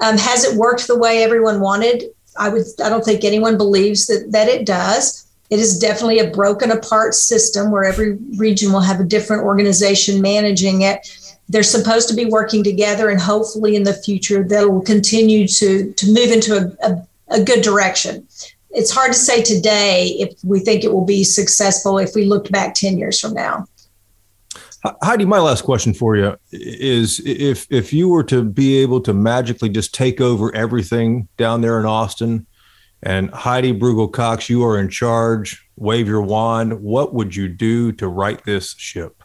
[0.00, 2.04] Um, has it worked the way everyone wanted?
[2.38, 2.64] I would.
[2.84, 5.25] I don't think anyone believes that that it does.
[5.50, 10.20] It is definitely a broken apart system where every region will have a different organization
[10.20, 11.06] managing it.
[11.48, 15.92] They're supposed to be working together, and hopefully in the future, that will continue to,
[15.92, 18.26] to move into a, a, a good direction.
[18.70, 22.50] It's hard to say today if we think it will be successful if we looked
[22.50, 23.66] back 10 years from now.
[25.02, 29.12] Heidi, my last question for you is if if you were to be able to
[29.12, 32.46] magically just take over everything down there in Austin,
[33.06, 35.64] and Heidi Brugel Cox, you are in charge.
[35.76, 36.82] Wave your wand.
[36.82, 39.22] What would you do to right this ship?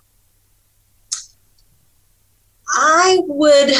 [2.67, 3.71] I would,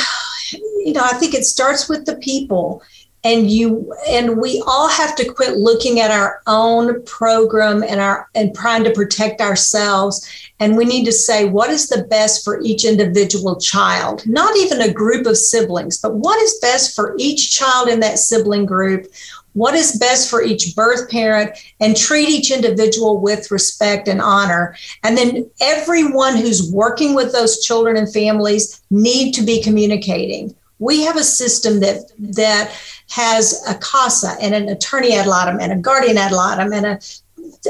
[0.54, 2.82] you know, I think it starts with the people
[3.24, 8.28] and you and we all have to quit looking at our own program and our
[8.34, 10.28] and trying to protect ourselves
[10.60, 14.82] and we need to say what is the best for each individual child not even
[14.82, 19.06] a group of siblings but what is best for each child in that sibling group
[19.54, 24.76] what is best for each birth parent and treat each individual with respect and honor.
[25.04, 30.56] And then everyone who's working with those children and families need to be communicating.
[30.80, 32.72] We have a system that that
[33.10, 37.00] has a CASA and an attorney ad litem and a guardian ad litem and a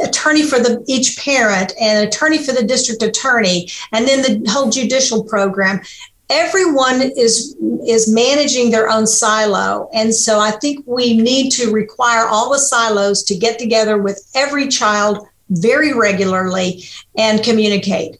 [0.04, 4.70] attorney for the each parent and attorney for the district attorney and then the whole
[4.70, 5.82] judicial program
[6.32, 9.90] everyone is is managing their own silo.
[9.94, 14.26] And so i think we need to require all the silos to get together with
[14.34, 16.84] every child very regularly
[17.18, 18.18] and communicate.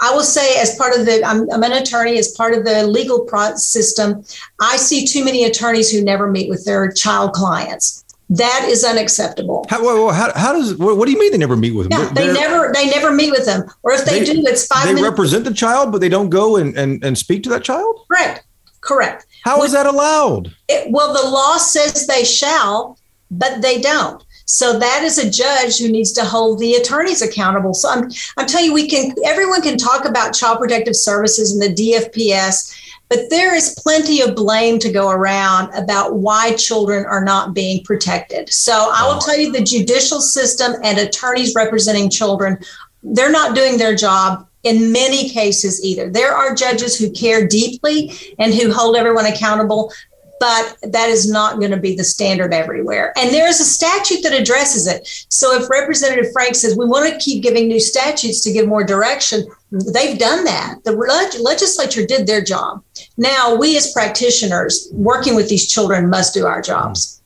[0.00, 2.86] I will say as part of the i'm, I'm an attorney as part of the
[2.86, 4.24] legal pro- system
[4.60, 9.64] i see too many attorneys who never meet with their child clients that is unacceptable.
[9.68, 12.00] How, how, how does what, do you mean they never meet with them?
[12.00, 14.84] Yeah, they never they never meet with them, or if they, they do, it's five.
[14.84, 15.10] They minutes.
[15.10, 18.04] represent the child, but they don't go and, and, and speak to that child.
[18.08, 18.44] Correct.
[18.80, 19.26] Correct.
[19.44, 20.54] How is that allowed?
[20.68, 22.98] It, well, the law says they shall,
[23.30, 24.22] but they don't.
[24.44, 27.74] So that is a judge who needs to hold the attorneys accountable.
[27.74, 31.62] So I'm I'm telling you, we can everyone can talk about child protective services and
[31.62, 32.74] the DFPS
[33.08, 37.82] but there is plenty of blame to go around about why children are not being
[37.84, 38.52] protected.
[38.52, 42.58] So I will tell you the judicial system and attorneys representing children,
[43.02, 46.10] they're not doing their job in many cases either.
[46.10, 49.92] There are judges who care deeply and who hold everyone accountable,
[50.40, 53.12] but that is not going to be the standard everywhere.
[53.16, 55.26] And there is a statute that addresses it.
[55.30, 58.84] So if Representative Frank says we want to keep giving new statutes to give more
[58.84, 60.82] direction, they've done that.
[60.84, 62.82] The legislature did their job.
[63.16, 67.20] Now, we as practitioners working with these children must do our jobs.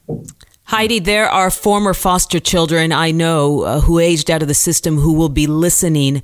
[0.64, 4.98] Heidi, there are former foster children I know uh, who aged out of the system
[4.98, 6.22] who will be listening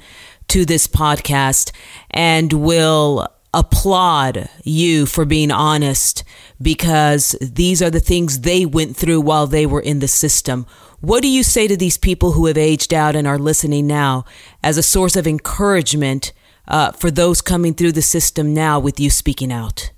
[0.48, 1.72] to this podcast
[2.10, 6.24] and will applaud you for being honest
[6.60, 10.66] because these are the things they went through while they were in the system.
[11.00, 14.24] What do you say to these people who have aged out and are listening now
[14.62, 16.32] as a source of encouragement
[16.66, 19.92] uh, for those coming through the system now with you speaking out?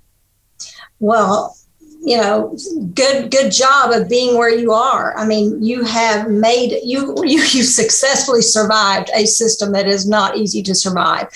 [0.99, 1.55] Well,
[2.03, 2.57] you know
[2.95, 5.15] good good job of being where you are.
[5.17, 10.35] I mean you have made you you you successfully survived a system that is not
[10.35, 11.27] easy to survive.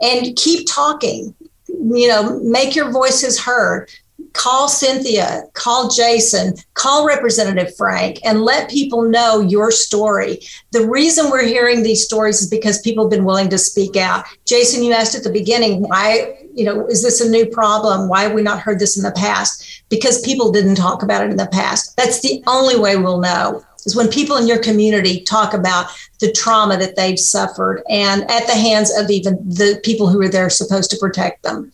[0.00, 1.34] And keep talking.
[1.68, 3.90] You know make your voices heard
[4.34, 10.40] call Cynthia, call Jason, call Representative Frank, and let people know your story.
[10.72, 14.26] The reason we're hearing these stories is because people have been willing to speak out.
[14.44, 18.08] Jason, you asked at the beginning, why, you know, is this a new problem?
[18.08, 19.84] Why have we not heard this in the past?
[19.88, 21.96] Because people didn't talk about it in the past.
[21.96, 25.86] That's the only way we'll know is when people in your community talk about
[26.20, 30.28] the trauma that they've suffered and at the hands of even the people who are
[30.28, 31.70] there supposed to protect them.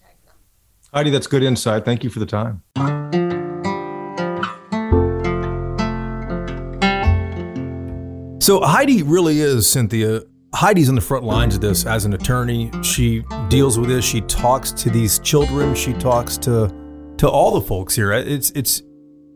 [0.92, 1.85] Heidi, that's good insight.
[1.85, 2.62] Thank you for the time.
[8.42, 10.22] So Heidi really is Cynthia.
[10.53, 12.72] Heidi's on the front lines of this as an attorney.
[12.83, 14.05] She deals with this.
[14.05, 15.76] She talks to these children.
[15.76, 16.74] She talks to
[17.18, 18.11] to all the folks here.
[18.11, 18.83] It's it's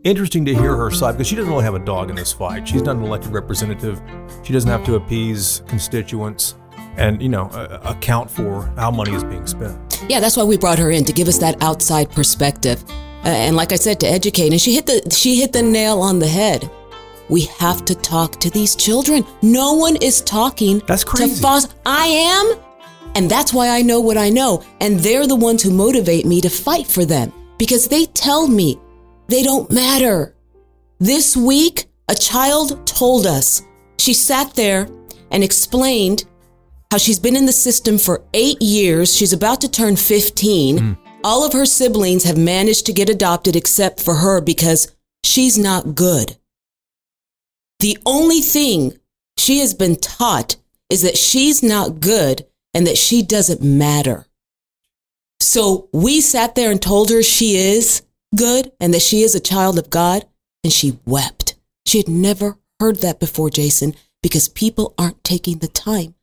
[0.02, 2.66] interesting to hear her side because she doesn't really have a dog in this fight.
[2.66, 4.02] She's not an elected representative.
[4.42, 6.56] She doesn't have to appease constituents
[6.96, 7.48] and you know
[7.84, 9.93] account for how money is being spent.
[10.08, 12.84] Yeah, that's why we brought her in to give us that outside perspective,
[13.24, 14.52] uh, and like I said, to educate.
[14.52, 16.70] And she hit the she hit the nail on the head.
[17.28, 19.24] We have to talk to these children.
[19.40, 20.82] No one is talking.
[20.86, 21.40] That's crazy.
[21.40, 21.74] To Foz.
[21.86, 22.52] I am,
[23.14, 24.62] and that's why I know what I know.
[24.80, 28.78] And they're the ones who motivate me to fight for them because they tell me
[29.28, 30.34] they don't matter.
[30.98, 33.62] This week, a child told us.
[33.98, 34.88] She sat there
[35.30, 36.24] and explained
[36.94, 39.16] how she's been in the system for eight years.
[39.16, 40.78] She's about to turn 15.
[40.78, 40.98] Mm.
[41.24, 45.96] All of her siblings have managed to get adopted except for her because she's not
[45.96, 46.36] good.
[47.80, 48.96] The only thing
[49.36, 50.54] she has been taught
[50.88, 54.26] is that she's not good and that she doesn't matter.
[55.40, 58.02] So we sat there and told her she is
[58.36, 60.26] good and that she is a child of God,
[60.62, 61.56] and she wept.
[61.86, 66.14] She had never heard that before, Jason, because people aren't taking the time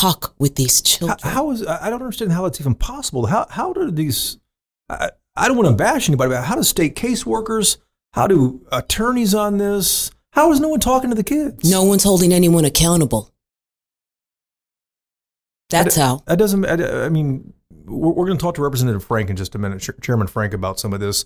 [0.00, 1.18] talk with these children.
[1.22, 3.26] how, how is I don't understand how it's even possible.
[3.26, 4.38] How how do these?
[4.88, 7.78] I, I don't want to bash anybody, but how do state caseworkers?
[8.12, 10.10] How do attorneys on this?
[10.32, 11.68] How is no one talking to the kids?
[11.68, 13.32] No one's holding anyone accountable.
[15.70, 16.22] That's how.
[16.26, 16.64] That doesn't.
[16.64, 19.86] I, I mean, we're, we're going to talk to Representative Frank in just a minute,
[20.00, 21.24] Chairman Frank, about some of this.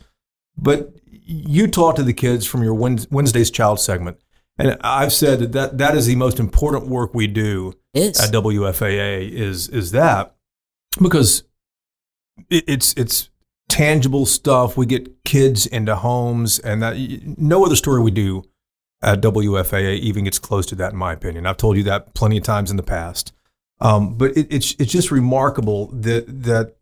[0.57, 4.19] But you talk to the kids from your Wednesday's Child segment.
[4.61, 8.21] And I've said that, that that is the most important work we do is.
[8.21, 10.35] at WFAA is is that
[11.01, 11.45] because
[12.51, 13.31] it, it's it's
[13.69, 14.77] tangible stuff.
[14.77, 16.97] We get kids into homes, and that
[17.39, 18.45] no other story we do
[19.03, 21.47] at WFAA even gets close to that, in my opinion.
[21.47, 23.33] I've told you that plenty of times in the past.
[23.81, 26.77] Um, but it, it's it's just remarkable that that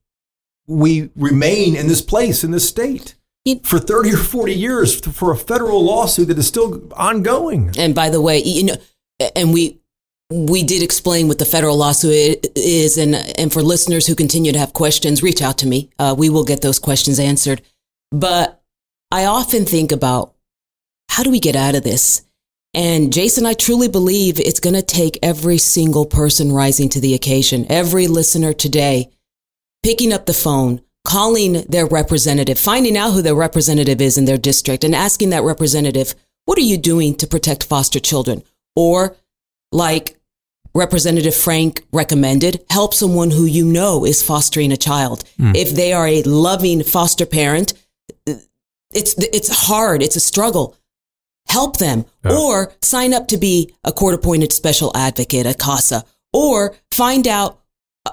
[0.66, 3.14] we remain in this place in this state
[3.56, 7.72] for 30 or 40 years for a federal lawsuit that is still ongoing.
[7.78, 8.76] And by the way, you know,
[9.34, 9.80] and we
[10.30, 14.58] we did explain what the federal lawsuit is, and and for listeners who continue to
[14.58, 15.90] have questions, reach out to me.
[15.98, 17.62] Uh, we will get those questions answered.
[18.10, 18.62] But
[19.10, 20.34] I often think about
[21.10, 22.22] how do we get out of this?
[22.74, 27.14] And Jason, I truly believe it's going to take every single person rising to the
[27.14, 29.10] occasion, every listener today,
[29.82, 34.38] picking up the phone, calling their representative, finding out who their representative is in their
[34.38, 38.42] district, and asking that representative, what are you doing to protect foster children?
[38.76, 39.16] Or,
[39.72, 40.18] like
[40.74, 45.24] Representative Frank recommended, help someone who you know is fostering a child.
[45.38, 45.56] Mm.
[45.56, 47.74] If they are a loving foster parent,
[48.26, 50.02] it's, it's hard.
[50.02, 50.76] It's a struggle.
[51.48, 52.36] Help them yeah.
[52.36, 57.60] or sign up to be a court appointed special advocate at CASA or find out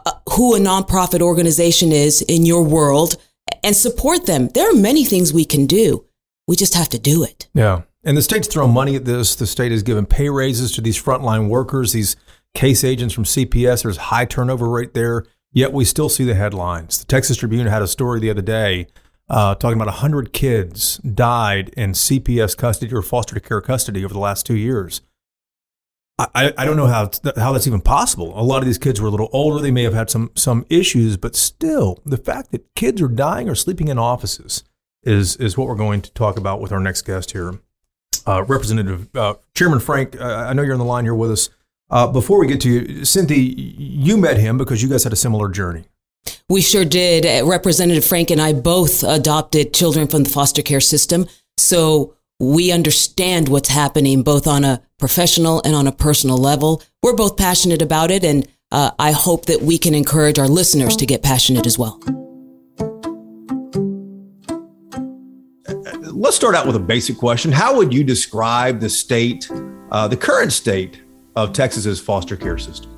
[0.05, 3.17] uh, who a nonprofit organization is in your world
[3.63, 4.49] and support them.
[4.49, 6.05] There are many things we can do.
[6.47, 7.47] We just have to do it.
[7.53, 7.81] Yeah.
[8.03, 9.35] And the state's thrown money at this.
[9.35, 12.15] The state has given pay raises to these frontline workers, these
[12.53, 13.83] case agents from CPS.
[13.83, 16.99] There's high turnover rate there, yet we still see the headlines.
[16.99, 18.87] The Texas Tribune had a story the other day
[19.29, 24.19] uh, talking about 100 kids died in CPS custody or foster care custody over the
[24.19, 25.01] last two years.
[26.17, 28.39] I, I don't know how how that's even possible.
[28.39, 30.65] A lot of these kids were a little older; they may have had some some
[30.69, 34.63] issues, but still, the fact that kids are dying or sleeping in offices
[35.03, 37.59] is is what we're going to talk about with our next guest here,
[38.25, 40.19] uh, Representative uh, Chairman Frank.
[40.19, 41.49] Uh, I know you're on the line here with us.
[41.89, 45.17] Uh, before we get to you, Cynthia, you met him because you guys had a
[45.17, 45.83] similar journey.
[46.49, 47.25] We sure did.
[47.45, 51.27] Representative Frank and I both adopted children from the foster care system.
[51.57, 56.81] So we understand what's happening both on a professional and on a personal level.
[57.01, 58.23] We're both passionate about it.
[58.23, 61.99] And uh, I hope that we can encourage our listeners to get passionate as well.
[66.11, 67.51] Let's start out with a basic question.
[67.51, 69.49] How would you describe the state,
[69.91, 71.01] uh, the current state
[71.35, 72.91] of Texas's foster care system?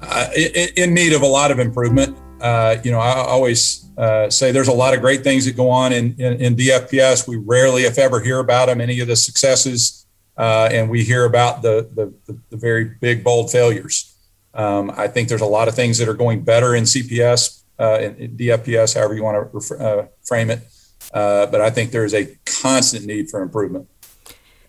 [0.00, 2.16] Uh, in, in, need of a lot of improvement.
[2.42, 5.70] Uh, you know, I always uh, say there's a lot of great things that go
[5.70, 7.28] on in, in, in, DFPS.
[7.28, 11.24] We rarely, if ever, hear about them, any of the successes, uh, and we hear
[11.24, 14.16] about the, the, the, very big, bold failures.
[14.54, 18.00] Um, I think there's a lot of things that are going better in CPS, uh,
[18.00, 20.66] in, in DFPS, however you want to uh, frame it.
[21.12, 23.88] but I think there is a constant need for improvement.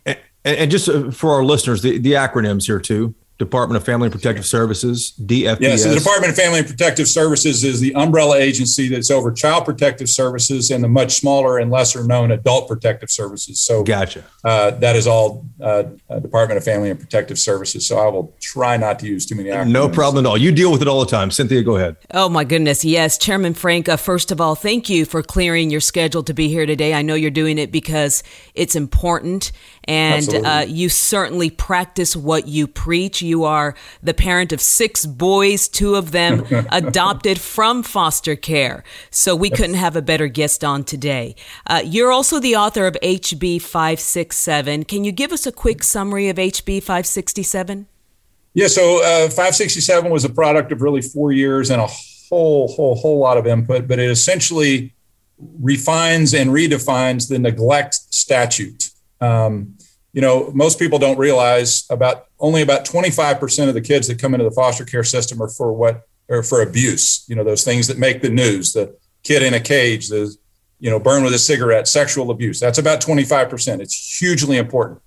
[0.06, 4.14] And, and just for our listeners, the, the acronyms here too Department of Family and
[4.14, 5.60] Protective Services, DFPS.
[5.60, 9.66] Yes, the Department of Family and Protective Services is the umbrella agency that's over Child
[9.66, 13.60] Protective Services and the much smaller and lesser known Adult Protective Services.
[13.60, 14.24] So, gotcha.
[14.44, 15.84] Uh, that is all uh,
[16.22, 17.88] Department of Family and Protective Services.
[17.88, 19.72] So, I will try not to use too many acronyms.
[19.72, 20.38] No problem at all.
[20.38, 21.32] You deal with it all the time.
[21.32, 21.98] Cynthia, go ahead.
[22.12, 22.86] Oh, my goodness.
[22.86, 23.18] Yes.
[23.18, 26.66] Chairman Frank, uh, first of all, thank you for clearing your schedule to be here
[26.66, 26.94] today.
[26.94, 28.24] I know you're doing it because
[28.56, 29.52] it's important
[29.86, 33.22] and uh, you certainly practice what you preach.
[33.22, 38.84] You are the parent of six boys, two of them adopted from foster care.
[39.10, 41.36] So we couldn't have a better guest on today.
[41.68, 44.86] Uh, you're also the author of HB 567.
[44.86, 47.88] Can you give us a quick summary of HB 567?
[48.54, 52.96] Yeah, so uh, 567 was a product of really four years and a whole, whole,
[52.96, 54.94] whole lot of input, but it essentially
[55.60, 58.92] refines and redefines the neglect statute.
[59.24, 59.78] Um,
[60.12, 64.34] you know, most people don't realize about only about 25% of the kids that come
[64.34, 67.26] into the foster care system are for what or for abuse.
[67.28, 70.36] You know, those things that make the news, the kid in a cage, the
[70.80, 72.60] you know, burn with a cigarette, sexual abuse.
[72.60, 73.80] That's about 25%.
[73.80, 75.02] It's hugely important.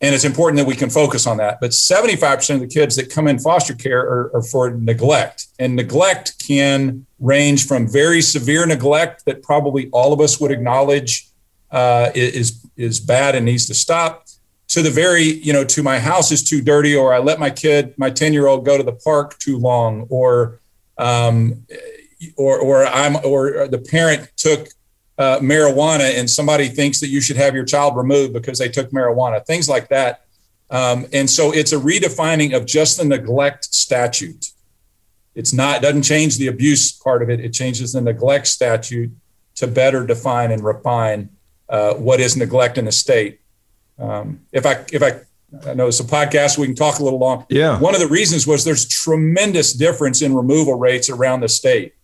[0.00, 1.58] And it's important that we can focus on that.
[1.60, 5.48] But 75% of the kids that come in foster care are, are for neglect.
[5.58, 11.28] And neglect can range from very severe neglect that probably all of us would acknowledge
[11.72, 14.26] uh, is is bad and needs to stop.
[14.68, 17.50] To the very you know to my house is too dirty or i let my
[17.50, 20.60] kid my 10 year old go to the park too long or
[20.96, 21.66] um,
[22.38, 24.68] or or i'm or the parent took
[25.18, 28.90] uh, marijuana and somebody thinks that you should have your child removed because they took
[28.90, 30.24] marijuana things like that.
[30.70, 34.46] Um, and so it's a redefining of just the neglect statute.
[35.34, 37.40] It's not it doesn't change the abuse part of it.
[37.40, 39.10] It changes the neglect statute
[39.56, 41.28] to better define and refine
[41.68, 43.40] uh, what is neglect in the state.
[43.98, 45.20] Um, if I if I
[45.66, 47.44] I know it's a podcast, we can talk a little long.
[47.50, 47.78] Yeah.
[47.78, 51.94] One of the reasons was there's tremendous difference in removal rates around the state.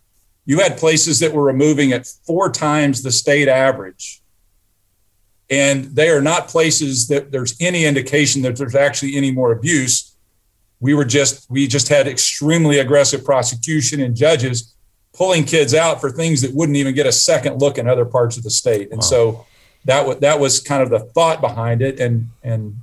[0.45, 4.21] You had places that were removing at four times the state average.
[5.49, 10.15] And they are not places that there's any indication that there's actually any more abuse.
[10.79, 14.75] We were just, we just had extremely aggressive prosecution and judges
[15.13, 18.37] pulling kids out for things that wouldn't even get a second look in other parts
[18.37, 18.91] of the state.
[18.91, 19.07] And wow.
[19.07, 19.45] so
[19.85, 22.75] that was that was kind of the thought behind it, and and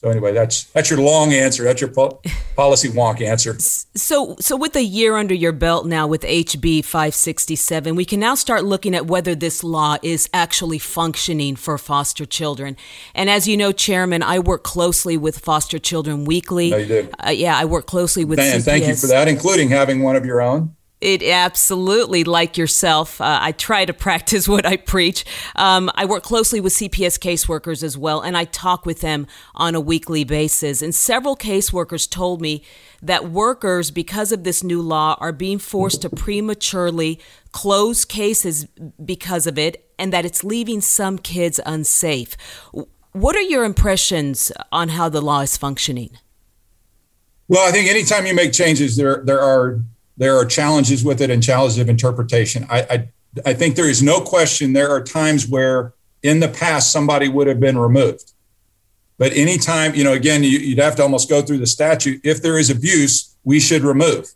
[0.00, 1.62] so anyway, that's that's your long answer.
[1.62, 2.22] That's your po-
[2.56, 3.54] policy wonk answer.
[3.58, 8.34] So so with a year under your belt now with HB 567, we can now
[8.34, 12.78] start looking at whether this law is actually functioning for foster children.
[13.14, 16.70] And as you know, Chairman, I work closely with Foster Children Weekly.
[16.70, 17.14] No, you did.
[17.22, 18.38] Uh, yeah, I work closely with.
[18.38, 20.76] And thank you for that, including having one of your own.
[21.00, 25.24] It absolutely, like yourself, uh, I try to practice what I preach.
[25.56, 29.74] Um, I work closely with CPS caseworkers as well, and I talk with them on
[29.74, 30.82] a weekly basis.
[30.82, 32.62] And several caseworkers told me
[33.00, 37.18] that workers, because of this new law, are being forced to prematurely
[37.52, 38.66] close cases
[39.02, 42.36] because of it, and that it's leaving some kids unsafe.
[43.12, 46.10] What are your impressions on how the law is functioning?
[47.48, 49.80] Well, I think anytime you make changes, there there are
[50.16, 52.66] there are challenges with it and challenges of interpretation.
[52.68, 53.08] I, I,
[53.46, 57.46] I think there is no question there are times where in the past somebody would
[57.46, 58.32] have been removed.
[59.18, 62.20] But anytime, you know, again, you, would have to almost go through the statute.
[62.24, 64.28] If there is abuse, we should remove.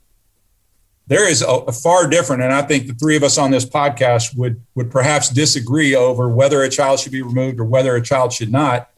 [1.06, 3.66] There is a, a, far different, and I think the three of us on this
[3.66, 8.02] podcast would would perhaps disagree over whether a child should be removed or whether a
[8.02, 8.90] child should not.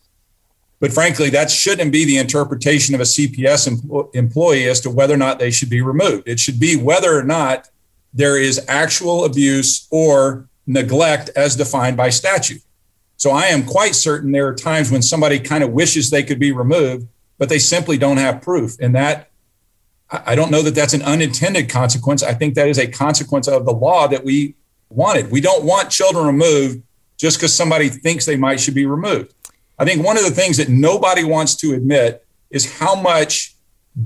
[0.79, 5.19] But frankly, that shouldn't be the interpretation of a CPS employee as to whether or
[5.19, 6.29] not they should be removed.
[6.29, 7.71] It should be whether or not
[8.13, 12.63] there is actual abuse or neglect as defined by statute.
[13.17, 16.39] So I am quite certain there are times when somebody kind of wishes they could
[16.39, 17.09] be removed,
[17.39, 18.77] but they simply don't have proof.
[18.79, 19.31] And that
[20.11, 22.23] I don't know that that's an unintended consequence.
[22.23, 24.55] I think that is a consequence of the law that we
[24.89, 25.31] wanted.
[25.31, 26.83] We don't want children removed
[27.17, 29.35] just because somebody thinks they might should be removed.
[29.79, 33.55] I think one of the things that nobody wants to admit is how much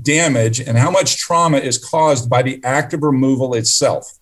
[0.01, 4.17] damage and how much trauma is caused by the act of removal itself.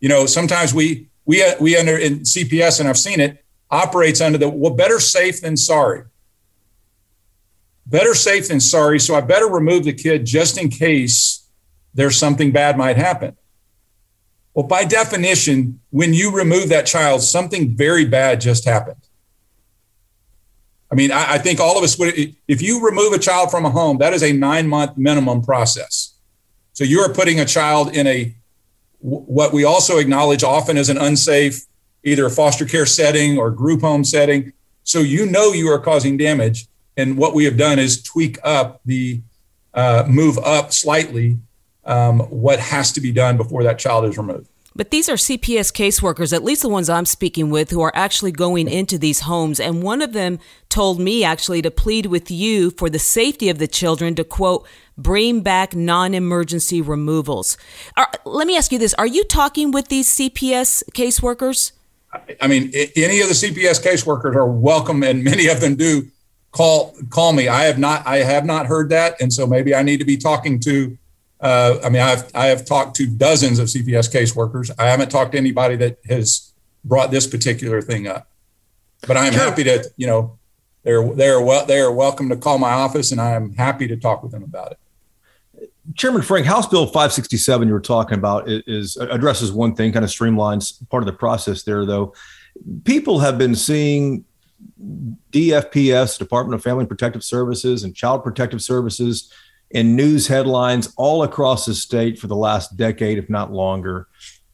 [0.00, 4.38] You know, sometimes we we we under in CPS and I've seen it operates under
[4.38, 6.04] the well better safe than sorry.
[7.86, 11.48] Better safe than sorry, so I better remove the kid just in case
[11.94, 13.36] there's something bad might happen.
[14.54, 19.08] Well, by definition, when you remove that child, something very bad just happened.
[20.92, 23.64] I mean, I, I, think all of us would, if you remove a child from
[23.64, 26.14] a home, that is a nine month minimum process.
[26.74, 28.34] So you are putting a child in a,
[28.98, 31.64] what we also acknowledge often as an unsafe,
[32.04, 34.52] either foster care setting or group home setting.
[34.82, 36.66] So you know you are causing damage.
[36.98, 39.22] And what we have done is tweak up the,
[39.72, 41.38] uh, move up slightly
[41.84, 44.48] um, what has to be done before that child is removed.
[44.74, 48.32] But these are CPS caseworkers, at least the ones I'm speaking with, who are actually
[48.32, 49.60] going into these homes.
[49.60, 53.58] And one of them told me actually to plead with you for the safety of
[53.58, 54.66] the children to quote,
[54.96, 57.58] bring back non emergency removals.
[57.96, 61.72] Are, let me ask you this Are you talking with these CPS caseworkers?
[62.40, 66.08] I mean, any of the CPS caseworkers are welcome, and many of them do
[66.52, 67.48] call call me.
[67.48, 70.16] I have not I have not heard that, and so maybe I need to be
[70.16, 70.96] talking to
[71.42, 74.70] uh, I mean, I've I have talked to dozens of CPS caseworkers.
[74.78, 76.52] I haven't talked to anybody that has
[76.84, 78.28] brought this particular thing up.
[79.06, 79.42] But I'm sure.
[79.42, 80.38] happy to, you know,
[80.84, 83.96] they're they're well they are welcome to call my office, and I am happy to
[83.96, 84.78] talk with them about it.
[85.96, 90.10] Chairman Frank, House Bill 567 you were talking about is, addresses one thing, kind of
[90.12, 92.14] streamlines part of the process there, though.
[92.84, 94.24] People have been seeing
[95.32, 99.32] DFPS, Department of Family Protective Services, and Child Protective Services
[99.72, 104.06] in news headlines all across the state for the last decade, if not longer.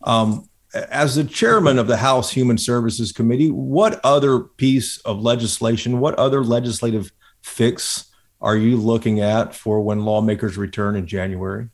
[0.04, 6.00] Um, as the chairman of the House Human Services Committee, what other piece of legislation,
[6.00, 7.10] what other legislative
[7.42, 8.10] fix
[8.40, 11.68] are you looking at for when lawmakers return in January?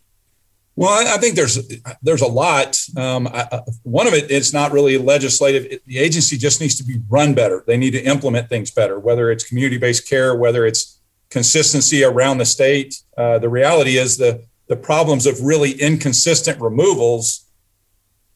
[0.77, 1.69] Well, I think there's
[2.03, 2.81] there's a lot.
[2.97, 5.67] Um, I, one of it, it's not really legislative.
[5.71, 7.63] It, the agency just needs to be run better.
[7.65, 11.01] They need to implement things better, whether it's community-based care, whether it's
[11.35, 13.03] consistency around the state.
[13.19, 17.45] Uh, the reality is the the problems of really inconsistent removals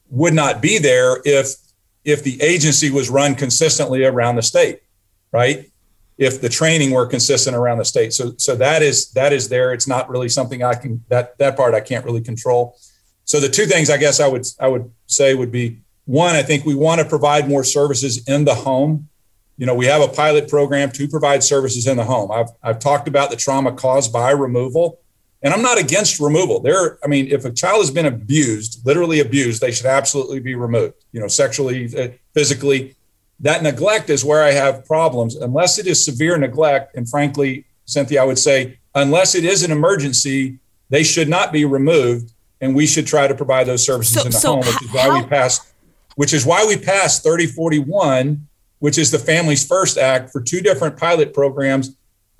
[0.09, 1.55] would not be there if
[2.03, 4.81] if the agency was run consistently around the state,
[5.31, 5.71] right?
[6.17, 8.11] If the training were consistent around the state.
[8.11, 9.71] So so that is that is there.
[9.71, 12.77] It's not really something I can that that part I can't really control.
[13.23, 16.43] So the two things I guess I would I would say would be one, I
[16.43, 19.07] think we want to provide more services in the home
[19.59, 22.31] you know, we have a pilot program to provide services in the home.
[22.31, 25.01] I've, I've talked about the trauma caused by removal,
[25.43, 26.61] and I'm not against removal.
[26.61, 30.55] There, I mean, if a child has been abused, literally abused, they should absolutely be
[30.55, 32.95] removed, you know, sexually, uh, physically.
[33.41, 35.35] That neglect is where I have problems.
[35.35, 39.71] Unless it is severe neglect, and frankly, Cynthia, I would say, unless it is an
[39.71, 42.31] emergency, they should not be removed,
[42.61, 44.93] and we should try to provide those services so, in the so home, which is
[44.93, 45.73] why how- we passed,
[46.15, 48.47] which is why we passed 3041
[48.79, 51.95] which is the Families First Act for two different pilot programs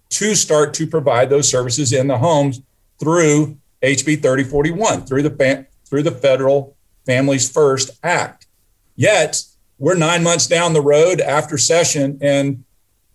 [0.09, 2.61] to start to provide those services in the homes
[2.99, 6.75] through HB 3041, through the through the federal
[7.05, 8.47] Families First Act.
[8.95, 9.43] Yet
[9.77, 12.63] we're nine months down the road after session, and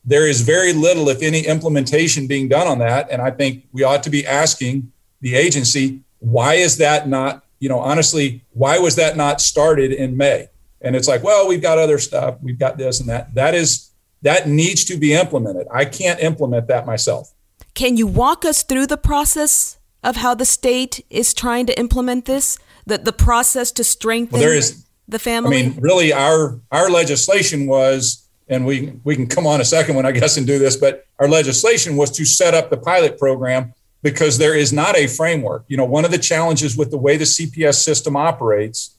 [0.04, 3.10] there is very little, if any, implementation being done on that.
[3.10, 7.68] And I think we ought to be asking the agency, why is that not, you
[7.68, 10.48] know, honestly, why was that not started in May?
[10.84, 12.36] And it's like well we've got other stuff.
[12.42, 13.34] We've got this and that.
[13.34, 13.90] That is
[14.22, 15.66] that needs to be implemented.
[15.72, 17.32] I can't implement that myself.
[17.74, 22.24] Can you walk us through the process of how the state is trying to implement
[22.26, 22.58] this?
[22.86, 25.58] The, the process to strengthen well, there is, the family?
[25.58, 29.96] I mean really our our legislation was and we we can come on a second
[29.96, 33.18] one i guess and do this but our legislation was to set up the pilot
[33.18, 33.72] program
[34.02, 35.64] because there is not a framework.
[35.68, 38.93] You know one of the challenges with the way the cps system operates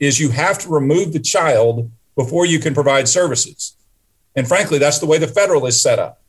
[0.00, 3.76] is you have to remove the child before you can provide services.
[4.34, 6.20] And frankly, that's the way the federal is set up.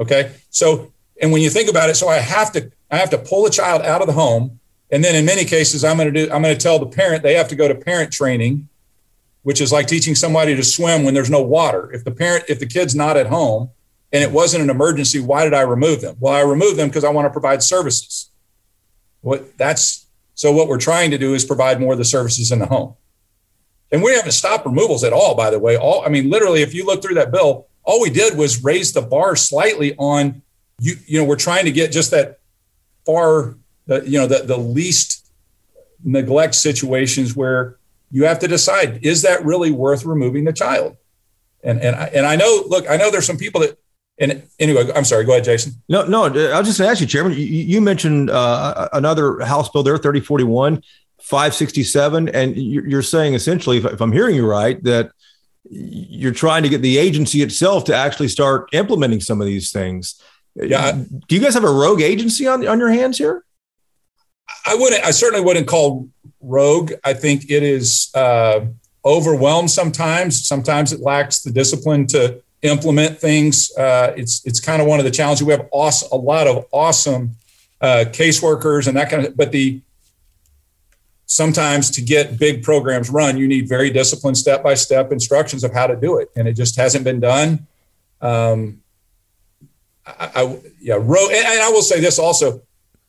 [0.00, 0.32] Okay.
[0.50, 3.46] So, and when you think about it, so I have to, I have to pull
[3.46, 4.58] a child out of the home.
[4.90, 7.22] And then in many cases, I'm going to do, I'm going to tell the parent
[7.22, 8.68] they have to go to parent training,
[9.42, 11.92] which is like teaching somebody to swim when there's no water.
[11.92, 13.70] If the parent, if the kid's not at home
[14.12, 16.16] and it wasn't an emergency, why did I remove them?
[16.18, 18.30] Well, I removed them because I want to provide services.
[19.20, 20.03] What that's
[20.34, 22.94] so what we're trying to do is provide more of the services in the home.
[23.92, 25.76] And we haven't stopped removals at all, by the way.
[25.76, 28.92] All I mean, literally, if you look through that bill, all we did was raise
[28.92, 30.42] the bar slightly on
[30.80, 30.96] you.
[31.06, 32.40] You know, we're trying to get just that
[33.06, 33.54] far
[33.86, 35.26] the you know the, the least
[36.02, 37.76] neglect situations where
[38.10, 40.96] you have to decide is that really worth removing the child
[41.62, 43.78] and and I, and I know look I know there's some people that
[44.18, 47.00] and anyway I'm sorry go ahead Jason no no I was just going to ask
[47.00, 50.82] you Chairman you, you mentioned uh, another House bill there 3041
[51.20, 55.10] 567 and you're saying essentially if, I'm hearing you right that
[55.70, 60.20] you're trying to get the agency itself to actually start implementing some of these things
[60.54, 63.44] yeah do you guys have a rogue agency on on your hands here
[64.66, 65.04] I wouldn't.
[65.04, 66.08] I certainly wouldn't call
[66.40, 66.92] rogue.
[67.04, 68.66] I think it is uh,
[69.04, 70.46] overwhelmed sometimes.
[70.46, 73.70] Sometimes it lacks the discipline to implement things.
[73.76, 75.44] Uh, it's it's kind of one of the challenges.
[75.44, 77.36] We have awesome, a lot of awesome
[77.80, 79.36] uh, caseworkers and that kind of.
[79.36, 79.80] But the
[81.26, 85.72] sometimes to get big programs run, you need very disciplined step by step instructions of
[85.72, 87.66] how to do it, and it just hasn't been done.
[88.20, 88.80] Um,
[90.06, 90.96] I, I yeah.
[90.96, 92.62] And, and I will say this also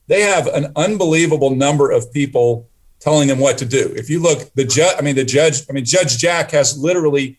[0.08, 2.68] they have an unbelievable number of people
[3.00, 3.94] telling them what to do.
[3.96, 7.38] If you look, the judge, I mean, the judge, I mean, Judge Jack has literally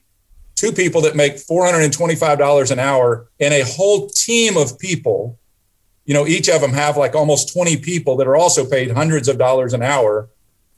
[0.57, 5.39] two people that make $425 an hour and a whole team of people.
[6.07, 9.29] You know, each of them have like almost 20 people that are also paid hundreds
[9.29, 10.29] of dollars an hour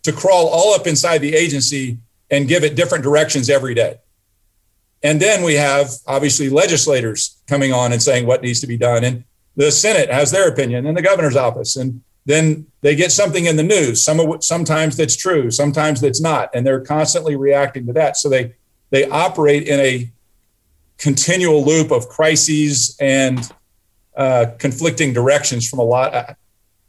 [0.02, 1.98] to crawl all up inside the agency
[2.30, 3.98] and give it different directions every day.
[5.02, 9.04] And then we have obviously legislators coming on and saying what needs to be done.
[9.04, 9.24] And
[9.54, 11.76] the Senate has their opinion and the governor's office.
[11.76, 14.02] And then they get something in the news.
[14.04, 18.16] Some of sometimes that's true, sometimes that's not, and they're constantly reacting to that.
[18.16, 18.54] So they
[18.90, 20.10] they operate in a
[20.98, 23.50] continual loop of crises and
[24.16, 26.14] uh, conflicting directions from a lot.
[26.14, 26.34] Uh,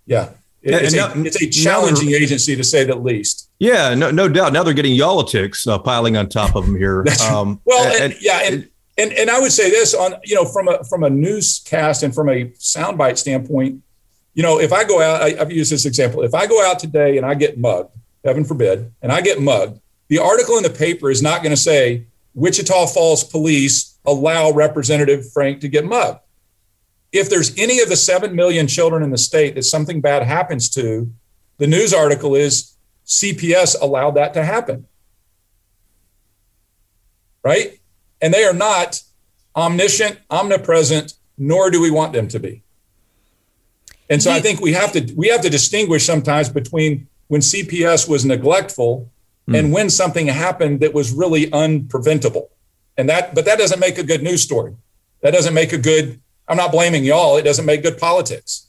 [0.05, 0.29] yeah,
[0.61, 3.49] it, it's, now, a, it's, a, challenging agency to say the least.
[3.59, 4.51] Yeah, no, no doubt.
[4.51, 7.05] Now they're getting Y'all-itics uh, piling on top of them here.
[7.29, 10.45] Um, well, and, and, yeah, and and and I would say this on you know
[10.45, 13.81] from a from a newscast and from a soundbite standpoint,
[14.33, 16.23] you know, if I go out, I, have used this example.
[16.23, 17.91] If I go out today and I get mugged,
[18.23, 19.79] heaven forbid, and I get mugged,
[20.09, 25.31] the article in the paper is not going to say Wichita Falls police allow Representative
[25.31, 26.19] Frank to get mugged.
[27.11, 30.69] If there's any of the 7 million children in the state that something bad happens
[30.71, 31.11] to,
[31.57, 34.85] the news article is CPS allowed that to happen.
[37.43, 37.79] Right?
[38.21, 39.01] and they are not
[39.55, 42.63] omniscient, omnipresent, nor do we want them to be.
[44.09, 48.09] And so I think we have to we have to distinguish sometimes between when CPS
[48.09, 49.11] was neglectful
[49.49, 49.59] mm.
[49.59, 52.47] and when something happened that was really unpreventable.
[52.97, 54.75] And that but that doesn't make a good news story.
[55.21, 58.67] That doesn't make a good I'm not blaming y'all, it doesn't make good politics.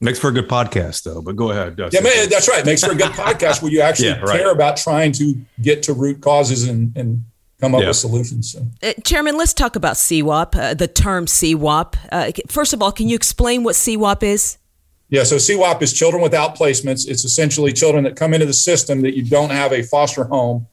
[0.00, 1.20] Makes for a good podcast, though.
[1.20, 1.76] But go ahead.
[1.76, 2.64] yeah, that's right.
[2.64, 4.38] Makes for a good podcast where you actually yeah, right.
[4.38, 7.24] care about trying to get to root causes and, and
[7.60, 7.88] come up yeah.
[7.88, 8.52] with solutions.
[8.52, 8.64] So.
[8.80, 11.96] Uh, Chairman, let's talk about CWOP, uh, the term CWOP.
[12.12, 14.57] Uh, first of all, can you explain what CWOP is?
[15.10, 17.08] Yeah, so CWOP is children without placements.
[17.08, 20.66] It's essentially children that come into the system that you don't have a foster home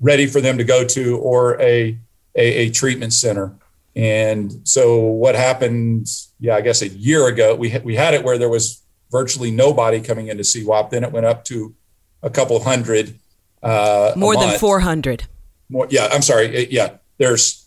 [0.00, 1.98] ready for them to go to or a,
[2.34, 3.54] a, a treatment center.
[3.94, 6.08] And so what happened,
[6.40, 9.50] yeah, I guess a year ago, we, ha- we had it where there was virtually
[9.50, 10.90] nobody coming into CWOP.
[10.90, 11.74] Then it went up to
[12.22, 13.18] a couple hundred.
[13.62, 15.26] Uh, More than 400
[15.68, 15.86] more.
[15.90, 16.70] Yeah, I'm sorry.
[16.72, 17.63] Yeah, there's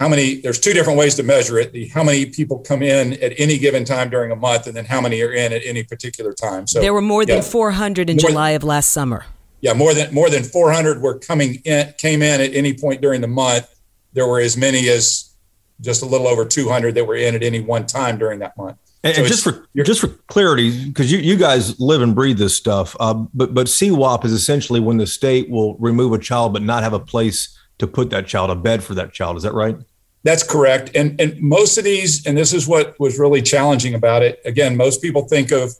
[0.00, 0.36] how many?
[0.36, 3.58] There's two different ways to measure it: the how many people come in at any
[3.58, 6.66] given time during a month, and then how many are in at any particular time.
[6.66, 9.26] So there were more than 400 in July of last summer.
[9.60, 13.20] Yeah, more than more than 400 were coming in came in at any point during
[13.20, 13.68] the month.
[14.14, 15.34] There were as many as
[15.82, 18.78] just a little over 200 that were in at any one time during that month.
[19.04, 22.38] And, so and just for just for clarity, because you, you guys live and breathe
[22.38, 26.54] this stuff, uh, but but CWOP is essentially when the state will remove a child
[26.54, 29.36] but not have a place to put that child, a bed for that child.
[29.36, 29.76] Is that right?
[30.22, 30.90] That's correct.
[30.94, 34.40] And and most of these, and this is what was really challenging about it.
[34.44, 35.74] Again, most people think of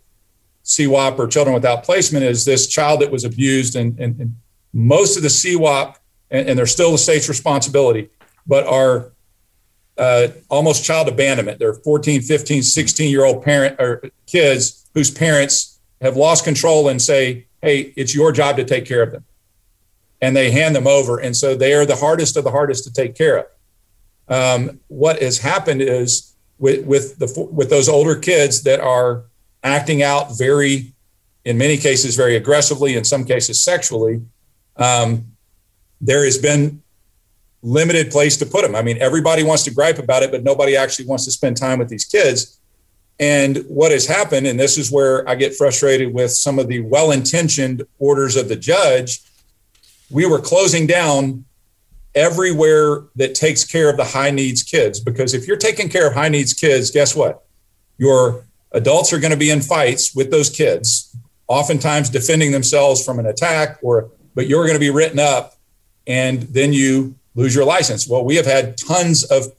[0.64, 4.36] CWOP or children without placement as this child that was abused, and and, and
[4.72, 5.96] most of the CWOP,
[6.30, 8.08] and, and they're still the state's responsibility,
[8.46, 9.12] but are
[9.98, 11.58] uh, almost child abandonment.
[11.58, 17.00] They're 14, 15, 16 year old parent or kids whose parents have lost control and
[17.00, 19.24] say, hey, it's your job to take care of them.
[20.22, 21.18] And they hand them over.
[21.18, 23.46] And so they are the hardest of the hardest to take care of.
[24.30, 29.24] Um, what has happened is with, with, the, with those older kids that are
[29.62, 30.92] acting out very,
[31.44, 34.22] in many cases, very aggressively, in some cases, sexually,
[34.76, 35.26] um,
[36.00, 36.82] there has been
[37.62, 38.74] limited place to put them.
[38.74, 41.78] I mean, everybody wants to gripe about it, but nobody actually wants to spend time
[41.78, 42.58] with these kids.
[43.18, 46.80] And what has happened, and this is where I get frustrated with some of the
[46.80, 49.20] well intentioned orders of the judge,
[50.10, 51.44] we were closing down
[52.14, 55.00] everywhere that takes care of the high needs kids.
[55.00, 57.44] Because if you're taking care of high needs kids, guess what?
[57.98, 61.10] Your adults are going to be in fights with those kids
[61.50, 65.56] oftentimes defending themselves from an attack, or but you're going to be written up,
[66.06, 68.06] and then you lose your license.
[68.06, 69.52] Well, we have had tons of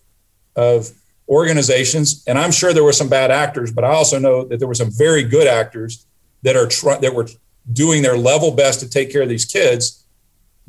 [0.55, 0.89] of
[1.27, 4.67] organizations, and I'm sure there were some bad actors, but I also know that there
[4.69, 6.05] were some very good actors
[6.43, 7.27] that are tr- that were
[7.71, 10.00] doing their level best to take care of these kids.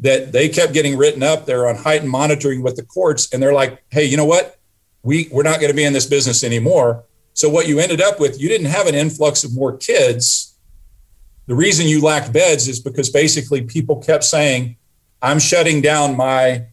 [0.02, 1.46] That they kept getting written up.
[1.46, 4.58] They're on heightened monitoring with the courts, and they're like, "Hey, you know what?
[5.02, 8.20] We we're not going to be in this business anymore." So what you ended up
[8.20, 10.54] with, you didn't have an influx of more kids.
[11.46, 14.76] The reason you lacked beds is because basically people kept saying,
[15.22, 16.66] "I'm shutting down my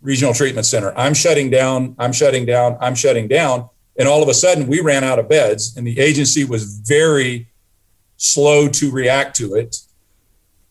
[0.00, 0.92] regional treatment center.
[0.96, 1.94] I'm shutting down.
[1.98, 2.78] I'm shutting down.
[2.80, 5.98] I'm shutting down." And all of a sudden, we ran out of beds, and the
[5.98, 7.48] agency was very
[8.16, 9.85] slow to react to it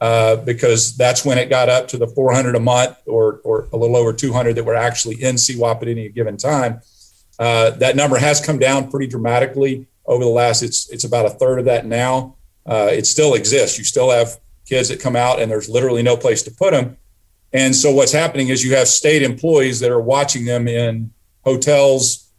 [0.02, 3.78] uh, because that's when it got up to the 400 a month or, or a
[3.78, 6.82] little over 200 that were actually in CWOP at any given time.
[7.39, 10.62] Uh, that number has come down pretty dramatically over the last.
[10.64, 12.36] It's it's about a third of that now.
[12.66, 13.78] Uh, it still exists.
[13.78, 16.98] You still have kids that come out and there's literally no place to put them.
[17.54, 21.12] And so what's happening is you have state employees that are watching them in
[21.43, 22.32] hotels,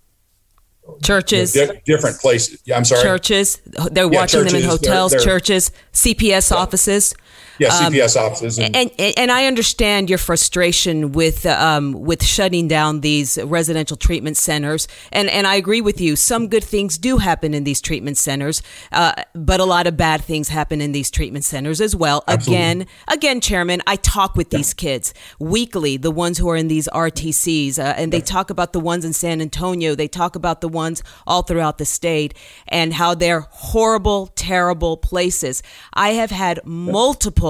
[1.02, 2.60] churches, di- different places.
[2.64, 3.02] Yeah, I'm sorry.
[3.02, 3.60] Churches.
[3.90, 7.14] They're Yeah, watching them in churches, they're- hotels, they're- churches, CPS offices.
[7.58, 8.58] Yeah, Um, CPS offices.
[8.58, 14.36] And, And, and I understand your frustration with um, with shutting down these residential treatment
[14.36, 16.16] centers, and and I agree with you.
[16.16, 20.22] Some good things do happen in these treatment centers, uh, but a lot of bad
[20.22, 22.24] things happen in these treatment centers as well.
[22.28, 26.88] Again, again, Chairman, I talk with these kids weekly, the ones who are in these
[26.88, 29.94] RTCs, uh, and they talk about the ones in San Antonio.
[29.94, 32.34] They talk about the ones all throughout the state
[32.68, 35.62] and how they're horrible, terrible places.
[35.94, 37.45] I have had multiple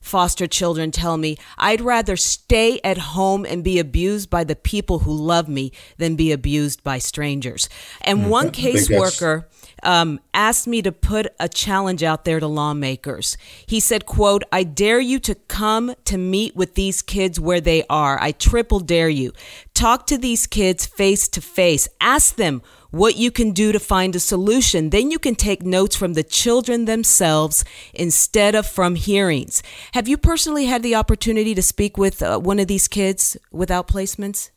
[0.00, 5.00] foster children tell me I'd rather stay at home and be abused by the people
[5.00, 7.68] who love me than be abused by strangers.
[8.00, 9.44] And one think that's- caseworker
[9.82, 13.36] um, asked me to put a challenge out there to lawmakers.
[13.66, 17.84] He said, quote, I dare you to come to meet with these kids where they
[17.88, 18.20] are.
[18.20, 19.32] I triple dare you.
[19.74, 21.88] Talk to these kids face to face.
[22.00, 24.90] Ask them what you can do to find a solution.
[24.90, 27.64] Then you can take notes from the children themselves
[27.94, 29.62] instead of from hearings.
[29.92, 33.88] Have you personally had the opportunity to speak with uh, one of these kids without
[33.88, 34.50] placements?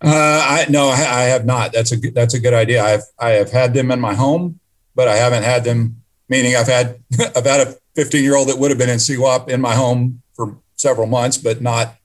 [0.00, 1.72] Uh, I no, I, have not.
[1.72, 2.84] That's a good, that's a good idea.
[2.84, 4.60] I've I have had them in my home,
[4.94, 6.02] but I haven't had them.
[6.28, 6.98] Meaning, I've had
[7.36, 10.22] I've had a 15 year old that would have been in CWOP in my home
[10.34, 11.96] for several months, but not.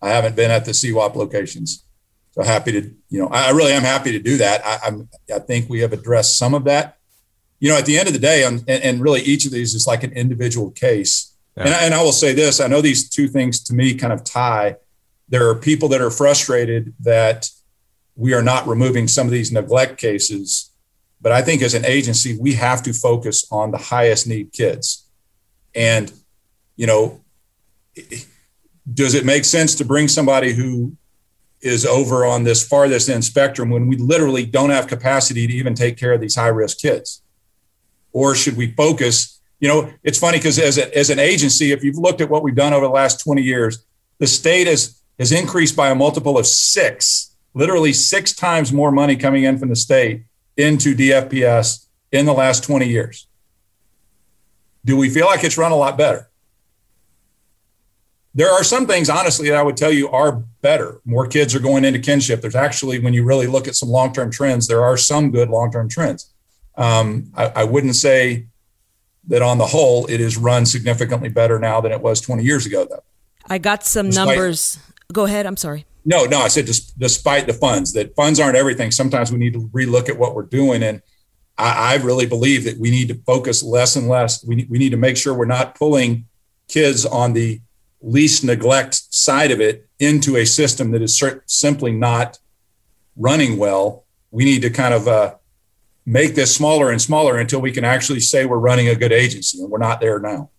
[0.00, 1.84] I haven't been at the CWOP locations.
[2.34, 4.64] So happy to you know I, really am happy to do that.
[4.64, 6.98] I, I'm I think we have addressed some of that.
[7.60, 9.86] You know, at the end of the day, and, and really each of these is
[9.86, 11.34] like an individual case.
[11.56, 14.12] And, I, and I will say this: I know these two things to me kind
[14.12, 14.76] of tie
[15.28, 17.50] there are people that are frustrated that
[18.16, 20.70] we are not removing some of these neglect cases.
[21.20, 25.08] But I think as an agency, we have to focus on the highest need kids.
[25.74, 26.12] And,
[26.76, 27.24] you know,
[28.92, 30.96] does it make sense to bring somebody who
[31.64, 35.74] is over on this farthest end spectrum when we literally don't have capacity to even
[35.74, 37.22] take care of these high risk kids?
[38.12, 39.40] Or should we focus?
[39.60, 42.54] You know, it's funny because as, as an agency, if you've looked at what we've
[42.54, 43.84] done over the last 20 years,
[44.18, 49.16] the state has has increased by a multiple of six, literally six times more money
[49.16, 50.24] coming in from the state
[50.56, 53.26] into DFPS in the last 20 years.
[54.84, 56.28] Do we feel like it's run a lot better?
[58.34, 60.98] There are some things, honestly, that I would tell you are better.
[61.04, 62.40] More kids are going into kinship.
[62.40, 65.50] There's actually, when you really look at some long term trends, there are some good
[65.50, 66.32] long term trends.
[66.76, 68.46] Um, I, I wouldn't say
[69.28, 72.64] that on the whole, it is run significantly better now than it was 20 years
[72.64, 73.04] ago, though.
[73.46, 74.78] I got some Despite- numbers.
[75.12, 75.44] Go ahead.
[75.44, 75.84] I'm sorry.
[76.06, 78.90] No, no, I said dis- despite the funds, that funds aren't everything.
[78.90, 80.82] Sometimes we need to relook at what we're doing.
[80.82, 81.02] And
[81.58, 84.42] I, I really believe that we need to focus less and less.
[84.44, 86.26] We, we need to make sure we're not pulling
[86.68, 87.60] kids on the
[88.00, 92.38] least neglect side of it into a system that is cer- simply not
[93.16, 94.04] running well.
[94.30, 95.34] We need to kind of uh,
[96.04, 99.60] make this smaller and smaller until we can actually say we're running a good agency,
[99.60, 100.50] and we're not there now.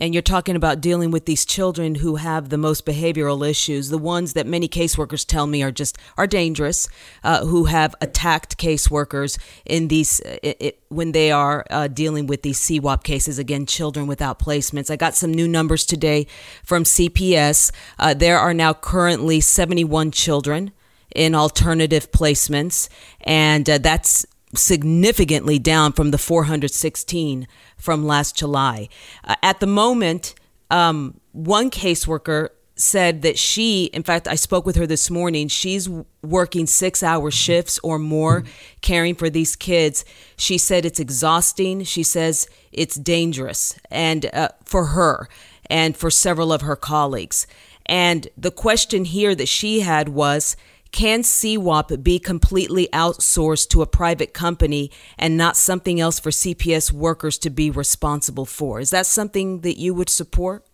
[0.00, 3.98] And you're talking about dealing with these children who have the most behavioral issues, the
[3.98, 6.88] ones that many caseworkers tell me are just are dangerous,
[7.22, 12.42] uh, who have attacked caseworkers in these it, it, when they are uh, dealing with
[12.42, 13.38] these CWOP cases.
[13.38, 14.90] Again, children without placements.
[14.90, 16.26] I got some new numbers today
[16.64, 17.70] from CPS.
[17.98, 20.72] Uh, there are now currently 71 children
[21.14, 22.88] in alternative placements,
[23.20, 24.26] and uh, that's
[24.56, 27.46] significantly down from the 416
[27.76, 28.88] from last July.
[29.24, 30.34] Uh, at the moment,
[30.70, 35.48] um, one caseworker said that she, in fact, I spoke with her this morning.
[35.48, 35.88] She's
[36.22, 38.44] working six hour shifts or more
[38.80, 40.04] caring for these kids.
[40.36, 41.84] She said it's exhausting.
[41.84, 45.28] She says it's dangerous and uh, for her
[45.70, 47.46] and for several of her colleagues.
[47.86, 50.56] And the question here that she had was,
[50.94, 56.92] can CWOP be completely outsourced to a private company and not something else for CPS
[56.92, 58.78] workers to be responsible for?
[58.78, 60.64] Is that something that you would support?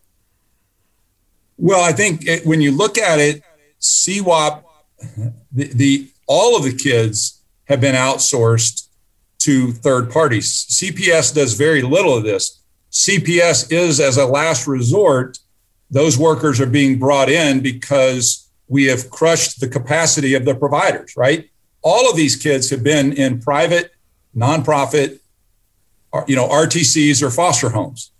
[1.56, 3.42] Well, I think it, when you look at it,
[3.80, 4.62] CWOP,
[5.52, 8.88] the, the all of the kids have been outsourced
[9.38, 10.66] to third parties.
[10.66, 12.60] CPS does very little of this.
[12.92, 15.38] CPS is, as a last resort,
[15.90, 21.16] those workers are being brought in because we have crushed the capacity of the providers,
[21.16, 21.50] right?
[21.82, 23.92] All of these kids have been in private,
[24.34, 25.18] nonprofit,
[26.12, 28.12] uh, you know, RTCs or foster homes.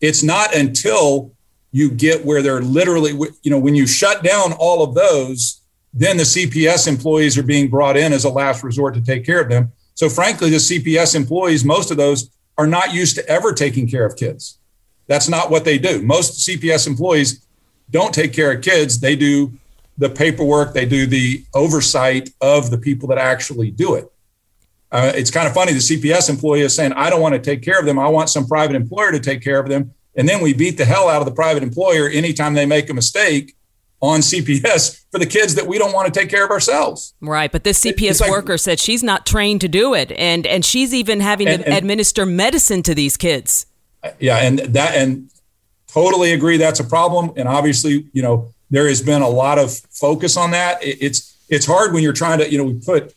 [0.00, 1.30] It's not until
[1.70, 5.60] you get where they're literally, you know, when you shut down all of those,
[5.92, 9.40] then the CPS employees are being brought in as a last resort to take care
[9.40, 9.72] of them.
[9.94, 14.04] So, frankly, the CPS employees, most of those are not used to ever taking care
[14.04, 14.58] of kids.
[15.06, 16.02] That's not what they do.
[16.02, 17.46] Most CPS employees
[17.90, 18.98] don't take care of kids.
[18.98, 19.52] They do
[19.98, 24.10] the paperwork, they do the oversight of the people that actually do it.
[24.90, 25.72] Uh, it's kind of funny.
[25.72, 27.98] The CPS employee is saying, I don't want to take care of them.
[27.98, 29.92] I want some private employer to take care of them.
[30.16, 32.94] And then we beat the hell out of the private employer anytime they make a
[32.94, 33.56] mistake
[34.00, 37.14] on CPS for the kids that we don't want to take care of ourselves.
[37.20, 40.64] Right, but this CPS like, worker said she's not trained to do it, and and
[40.64, 43.66] she's even having and, to and, administer medicine to these kids.
[44.20, 45.30] Yeah, and that and
[45.86, 47.32] totally agree that's a problem.
[47.36, 50.78] And obviously, you know, there has been a lot of focus on that.
[50.82, 53.14] It's it's hard when you're trying to, you know, we put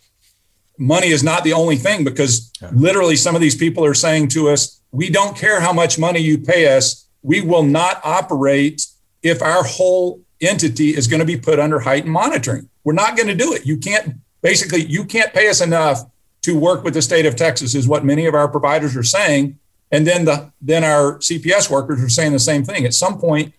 [0.78, 2.70] money is not the only thing because yeah.
[2.74, 6.20] literally some of these people are saying to us, we don't care how much money
[6.20, 7.08] you pay us.
[7.24, 8.86] We will not operate
[9.24, 12.70] if our whole entity is going to be put under heightened monitoring.
[12.84, 13.66] We're not going to do it.
[13.66, 16.04] You can't basically you can't pay us enough
[16.44, 19.58] to work with the state of Texas is what many of our providers are saying.
[19.92, 22.86] And then the then our CPS workers are saying the same thing.
[22.86, 23.54] At some point,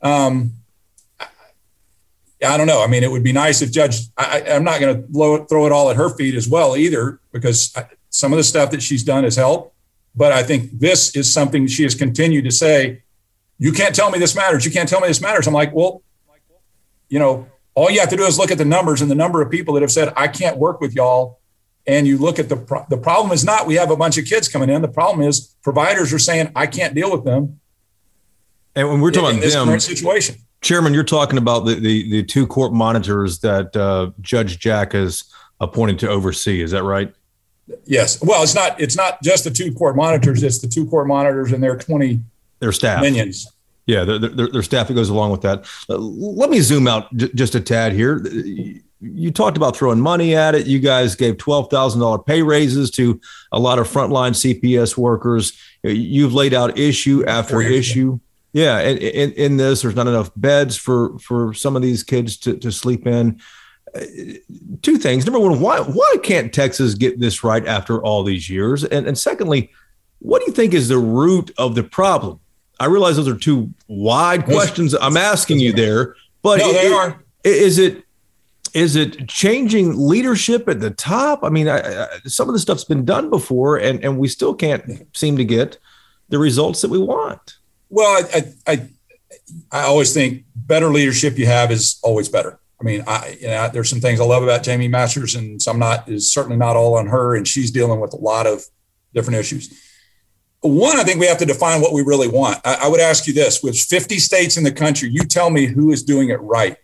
[0.00, 0.52] um,
[2.42, 2.82] I don't know.
[2.82, 4.00] I mean, it would be nice if Judge.
[4.16, 7.74] I, am not going to throw it all at her feet as well either, because
[8.10, 9.74] some of the stuff that she's done has helped.
[10.14, 13.02] But I think this is something she has continued to say.
[13.58, 14.64] You can't tell me this matters.
[14.64, 15.46] You can't tell me this matters.
[15.46, 16.02] I'm like, well,
[17.08, 19.40] you know, all you have to do is look at the numbers and the number
[19.40, 21.38] of people that have said, I can't work with y'all.
[21.86, 24.24] And you look at the pro- the problem is not we have a bunch of
[24.24, 24.82] kids coming in.
[24.82, 27.60] The problem is providers are saying I can't deal with them.
[28.74, 32.46] And when we're talking about them, situation, Chairman, you're talking about the, the, the two
[32.46, 35.24] court monitors that uh, Judge Jack has
[35.60, 36.62] appointed to oversee.
[36.62, 37.12] Is that right?
[37.84, 38.22] Yes.
[38.22, 38.80] Well, it's not.
[38.80, 40.42] It's not just the two court monitors.
[40.42, 42.20] It's the two court monitors and their twenty
[42.58, 43.50] their staff minions.
[43.86, 45.64] Yeah, their, their, their staff that goes along with that.
[45.90, 48.24] Uh, let me zoom out j- just a tad here.
[49.00, 50.66] You talked about throwing money at it.
[50.66, 55.58] You guys gave twelve thousand dollar pay raises to a lot of frontline CPS workers.
[55.82, 58.20] You've laid out issue after issue.
[58.52, 62.36] Yeah, in, in, in, this, there's not enough beds for for some of these kids
[62.38, 63.40] to, to sleep in.
[63.94, 64.00] Uh,
[64.82, 65.24] two things.
[65.24, 68.84] Number one, why why can't Texas get this right after all these years?
[68.84, 69.70] And and secondly,
[70.18, 72.40] what do you think is the root of the problem?
[72.78, 76.92] I realize those are two wide questions I'm asking you there, but no, they it,
[76.92, 77.24] are.
[77.44, 78.04] Is it
[78.74, 81.42] is it changing leadership at the top?
[81.42, 84.54] I mean, I, I, some of the stuff's been done before, and and we still
[84.54, 85.78] can't seem to get
[86.28, 87.58] the results that we want.
[87.92, 88.88] Well, I, I,
[89.70, 92.58] I always think better leadership you have is always better.
[92.80, 95.78] I mean, I, you know, there's some things I love about Jaime Masters, and some
[95.78, 98.64] not is certainly not all on her, and she's dealing with a lot of
[99.12, 99.78] different issues.
[100.62, 102.60] One, I think we have to define what we really want.
[102.64, 105.66] I, I would ask you this: with 50 states in the country, you tell me
[105.66, 106.78] who is doing it right.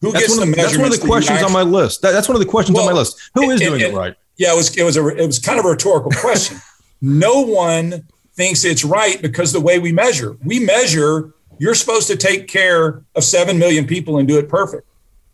[0.00, 0.62] Who that's gets the measurements?
[0.62, 2.00] That's one of the questions on my list.
[2.00, 3.30] That, that's one of the questions well, on my list.
[3.34, 4.16] Who is doing it, it, right?
[4.38, 6.58] Yeah, it was it was a it was kind of a rhetorical question.
[7.02, 12.16] no one thinks it's right because the way we measure, we measure you're supposed to
[12.16, 14.86] take care of 7 million people and do it perfect.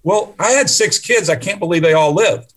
[0.02, 1.28] Well, I had six kids.
[1.28, 2.50] I can't believe they all lived.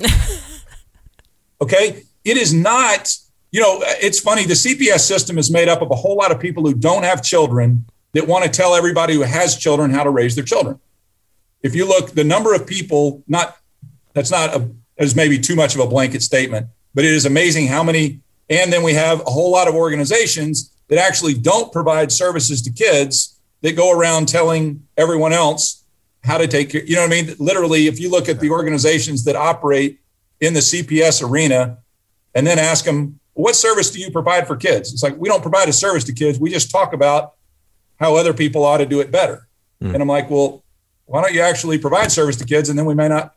[1.62, 2.04] okay.
[2.24, 3.14] It is not,
[3.52, 4.46] you know, it's funny.
[4.46, 7.22] The CPS system is made up of a whole lot of people who don't have
[7.22, 10.80] children that want to tell everybody who has children how to raise their children.
[11.62, 13.58] If you look, the number of people, not
[14.14, 17.68] that's not a, as maybe too much of a blanket statement, but it is amazing
[17.68, 22.12] how many and then we have a whole lot of organizations that actually don't provide
[22.12, 25.84] services to kids that go around telling everyone else
[26.24, 26.84] how to take care.
[26.84, 27.36] You know what I mean?
[27.40, 30.00] Literally, if you look at the organizations that operate
[30.40, 31.80] in the CPS arena
[32.36, 34.94] and then ask them, what service do you provide for kids?
[34.94, 36.40] It's like, we don't provide a service to kids.
[36.40, 37.34] We just talk about
[38.00, 39.48] how other people ought to do it better.
[39.82, 39.94] Mm.
[39.94, 40.64] And I'm like, well,
[41.06, 43.34] why don't you actually provide service to kids and then we may not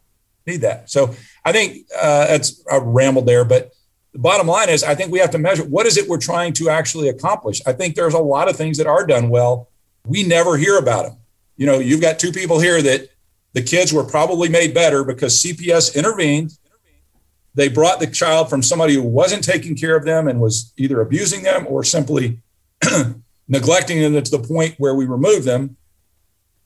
[0.46, 0.90] need that.
[0.90, 3.72] So I think uh, that's I rambled there, but
[4.12, 6.52] the bottom line is I think we have to measure what is it we're trying
[6.54, 7.61] to actually accomplish.
[7.66, 9.68] I think there's a lot of things that are done well.
[10.06, 11.16] We never hear about them.
[11.56, 13.11] You know, you've got two people here that
[13.52, 16.52] the kids were probably made better because CPS intervened.
[17.54, 21.00] They brought the child from somebody who wasn't taking care of them and was either
[21.00, 22.40] abusing them or simply
[23.48, 25.76] neglecting them to the point where we removed them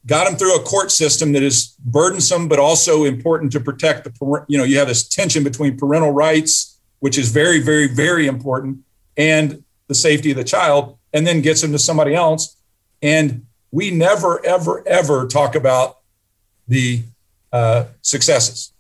[0.07, 4.45] got them through a court system that is burdensome but also important to protect the
[4.49, 6.74] you know you have this tension between parental rights
[7.05, 8.79] which is very very very important
[9.17, 12.57] and the safety of the child and then gets them to somebody else
[13.03, 15.99] and we never ever ever talk about
[16.67, 17.03] the
[17.53, 18.73] uh, successes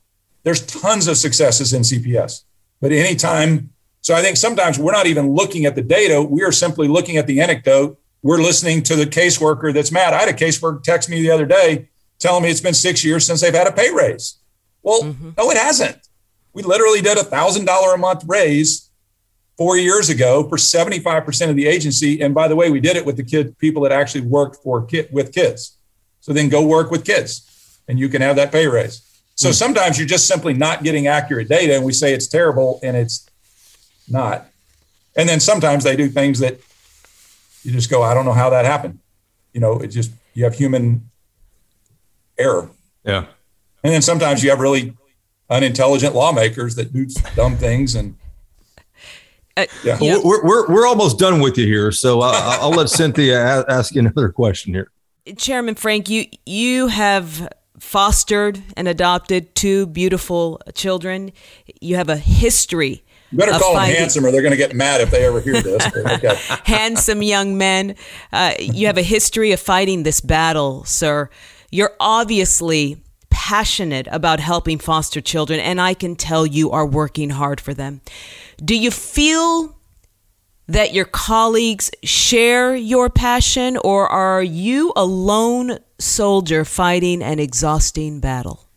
[0.42, 2.44] there's tons of successes in cps
[2.80, 3.70] but anytime
[4.00, 7.18] so i think sometimes we're not even looking at the data we are simply looking
[7.18, 10.14] at the anecdote we're listening to the caseworker that's mad.
[10.14, 13.26] I had a caseworker text me the other day telling me it's been six years
[13.26, 14.38] since they've had a pay raise.
[14.82, 15.30] Well, mm-hmm.
[15.36, 16.03] no, it hasn't.
[16.54, 18.90] We literally did a thousand dollar a month raise
[19.56, 22.20] four years ago for 75% of the agency.
[22.20, 24.84] And by the way, we did it with the kid people that actually worked for
[24.84, 25.76] kid with kids.
[26.20, 29.02] So then go work with kids and you can have that pay raise.
[29.34, 29.54] So mm-hmm.
[29.54, 33.28] sometimes you're just simply not getting accurate data and we say it's terrible and it's
[34.08, 34.46] not.
[35.16, 36.60] And then sometimes they do things that
[37.62, 39.00] you just go, I don't know how that happened.
[39.52, 41.10] You know, it just you have human
[42.38, 42.70] error.
[43.04, 43.26] Yeah.
[43.82, 44.96] And then sometimes you have really
[45.50, 48.16] unintelligent lawmakers that do dumb things and
[49.56, 49.96] uh, yeah.
[50.00, 51.92] Well, we're, we're, we're almost done with you here.
[51.92, 54.90] So I'll, I'll let Cynthia ask you another question here.
[55.36, 61.30] Chairman Frank, you, you have fostered and adopted two beautiful children.
[61.80, 65.00] You have a history you better call them handsome, or they're going to get mad
[65.00, 65.84] if they ever hear this.
[65.96, 66.38] Okay.
[66.64, 67.96] handsome young men.
[68.32, 71.28] Uh, you have a history of fighting this battle, sir.
[71.72, 73.02] You're obviously
[73.34, 78.00] passionate about helping foster children, and I can tell you are working hard for them.
[78.64, 79.76] Do you feel
[80.68, 88.20] that your colleagues share your passion, or are you a lone soldier fighting an exhausting
[88.20, 88.68] battle?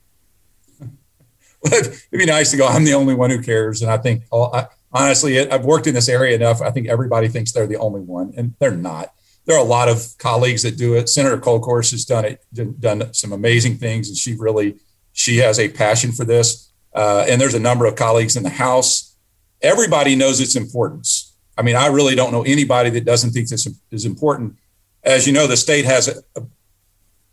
[1.64, 2.66] it'd be nice to go.
[2.66, 6.10] I'm the only one who cares, and I think oh, honestly, I've worked in this
[6.10, 6.64] area enough.
[6.64, 9.14] I think everybody thinks they're the only one, and they're not.
[9.47, 11.09] There are a lot of colleagues that do it.
[11.09, 12.45] Senator Kolkhorst has done it,
[12.79, 14.75] done some amazing things, and she really
[15.13, 16.71] she has a passion for this.
[16.93, 19.15] Uh, and there's a number of colleagues in the House.
[19.61, 21.33] Everybody knows its importance.
[21.57, 24.57] I mean, I really don't know anybody that doesn't think this is important.
[25.03, 26.45] As you know, the state has a, a,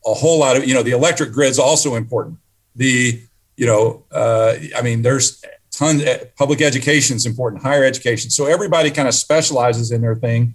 [0.06, 2.38] a whole lot of, you know, the electric grid's also important.
[2.76, 3.20] The
[3.56, 6.02] you know, uh, I mean, there's tons.
[6.02, 8.30] Eh, public education is important, higher education.
[8.30, 10.54] So everybody kind of specializes in their thing.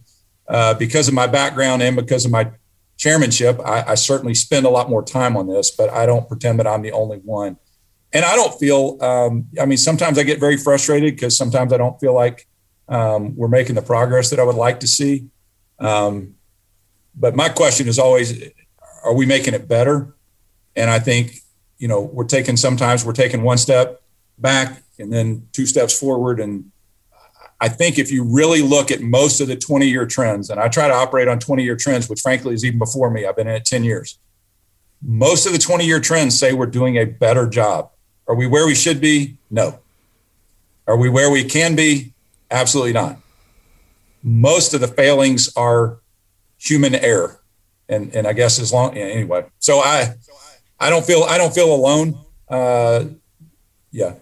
[0.49, 2.51] Uh, because of my background and because of my
[2.97, 5.69] chairmanship, I, I, certainly spend a lot more time on this.
[5.69, 7.57] But I don't pretend that I'm the only one.
[8.11, 8.97] And I don't feel.
[9.01, 12.47] Um, I mean, sometimes I get very frustrated because sometimes I don't feel like
[12.87, 15.27] um, we're making the progress that I would like to see.
[15.77, 16.33] Um,
[17.15, 18.49] but my question is always,
[19.03, 20.15] are we making it better?
[20.75, 21.43] And I think
[21.79, 24.01] you know, we're taking sometimes we're taking one step
[24.37, 26.39] back and then two steps forward.
[26.39, 26.71] And
[27.61, 30.69] I think if you really look at most of the 20 year trends, and I
[30.69, 33.47] try to operate on 20 year trends, which frankly is even before me, I've been
[33.47, 34.17] in it 10 years.
[35.01, 37.91] Most of the 20 year trends say we're doing a better job.
[38.27, 39.37] Are we where we should be?
[39.49, 39.79] No.
[40.87, 42.13] Are we where we can be?
[42.51, 43.17] Absolutely not.
[44.23, 45.99] Most of the failings are
[46.57, 47.41] human error.
[47.87, 49.45] And, and I guess as long, anyway.
[49.59, 50.15] So I,
[50.79, 52.19] I don't feel I don't feel alone.
[52.47, 53.05] Uh,
[53.91, 54.13] yeah.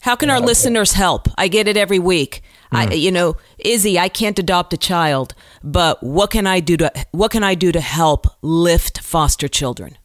[0.00, 1.28] How can our listeners help?
[1.36, 2.42] I get it every week.
[2.72, 2.92] I, hmm.
[2.92, 7.30] you know, Izzy, I can't adopt a child, but what can I do to what
[7.30, 9.98] can I do to help lift foster children?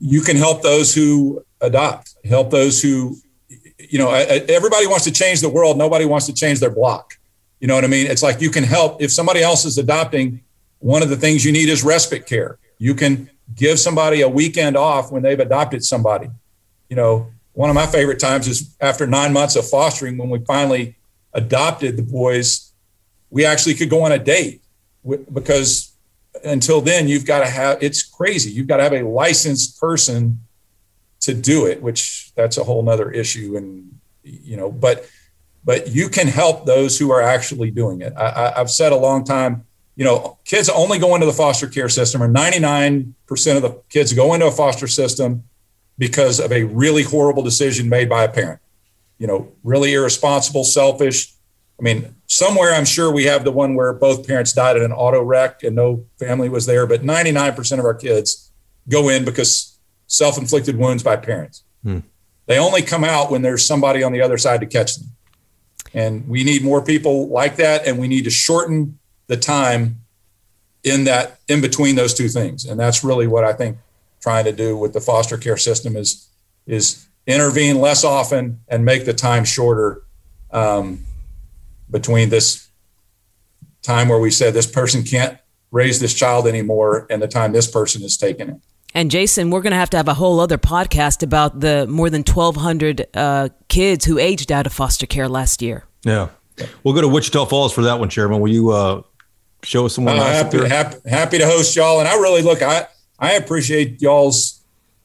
[0.00, 2.14] You can help those who adopt.
[2.24, 3.16] Help those who,
[3.78, 5.76] you know, everybody wants to change the world.
[5.76, 7.14] Nobody wants to change their block.
[7.60, 8.06] You know what I mean?
[8.06, 10.42] It's like you can help if somebody else is adopting.
[10.78, 12.58] One of the things you need is respite care.
[12.78, 16.28] You can give somebody a weekend off when they've adopted somebody.
[16.88, 20.38] You know, one of my favorite times is after nine months of fostering, when we
[20.44, 20.96] finally
[21.32, 22.72] adopted the boys,
[23.30, 24.62] we actually could go on a date
[25.32, 25.94] because
[26.44, 28.50] until then, you've got to have it's crazy.
[28.50, 30.40] You've got to have a licensed person
[31.20, 33.56] to do it, which that's a whole nother issue.
[33.56, 35.08] And, you know, but
[35.64, 38.14] but you can help those who are actually doing it.
[38.16, 39.66] I, I've said a long time
[39.98, 43.12] you know, kids only go into the foster care system, or 99%
[43.56, 45.42] of the kids go into a foster system
[45.98, 48.60] because of a really horrible decision made by a parent.
[49.18, 51.34] You know, really irresponsible, selfish.
[51.78, 54.92] I mean, somewhere I'm sure we have the one where both parents died in an
[54.92, 58.50] auto wreck and no family was there, but 99% of our kids
[58.88, 61.64] go in because self-inflicted wounds by parents.
[61.82, 62.00] Hmm.
[62.46, 65.10] They only come out when there's somebody on the other side to catch them.
[65.94, 70.00] And we need more people like that, and we need to shorten the time
[70.84, 72.64] in that in between those two things.
[72.64, 73.78] And that's really what I think
[74.20, 76.28] trying to do with the foster care system is
[76.66, 80.02] is intervene less often and make the time shorter
[80.50, 81.04] um,
[81.90, 82.68] between this
[83.82, 85.38] time where we said this person can't
[85.70, 88.56] raise this child anymore and the time this person is taking it.
[88.94, 92.08] And Jason, we're going to have to have a whole other podcast about the more
[92.08, 95.84] than 1,200 uh, kids who aged out of foster care last year.
[96.04, 96.30] Yeah.
[96.82, 98.40] We'll go to Wichita Falls for that one, Chairman.
[98.40, 99.02] Will you uh,
[99.62, 100.14] show us some more?
[100.14, 102.00] Uh, happy, happy, happy, to host y'all.
[102.00, 104.57] And I really look, I, I appreciate y'all's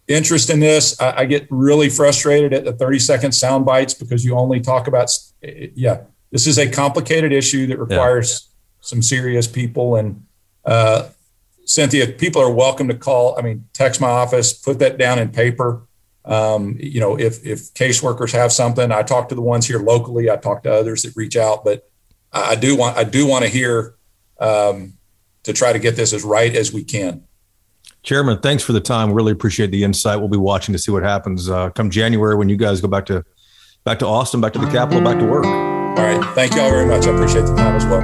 [0.07, 0.99] interest in this.
[0.99, 4.87] I, I get really frustrated at the 30 second sound bites because you only talk
[4.87, 5.09] about,
[5.41, 6.01] yeah,
[6.31, 8.77] this is a complicated issue that requires yeah.
[8.81, 9.95] some serious people.
[9.95, 10.25] And
[10.65, 11.09] uh,
[11.65, 13.37] Cynthia, people are welcome to call.
[13.37, 15.87] I mean, text my office, put that down in paper.
[16.25, 20.29] Um, you know, if if caseworkers have something, I talk to the ones here locally.
[20.29, 21.89] I talk to others that reach out, but
[22.31, 23.95] I do want I do want to hear
[24.39, 24.93] um,
[25.43, 27.25] to try to get this as right as we can.
[28.03, 29.13] Chairman, thanks for the time.
[29.13, 30.19] Really appreciate the insight.
[30.19, 33.05] We'll be watching to see what happens uh, come January when you guys go back
[33.05, 33.23] to
[33.85, 35.45] back to Austin, back to the Capitol, back to work.
[35.45, 36.21] All right.
[36.35, 37.07] Thank you all very much.
[37.07, 38.01] I appreciate the time as well.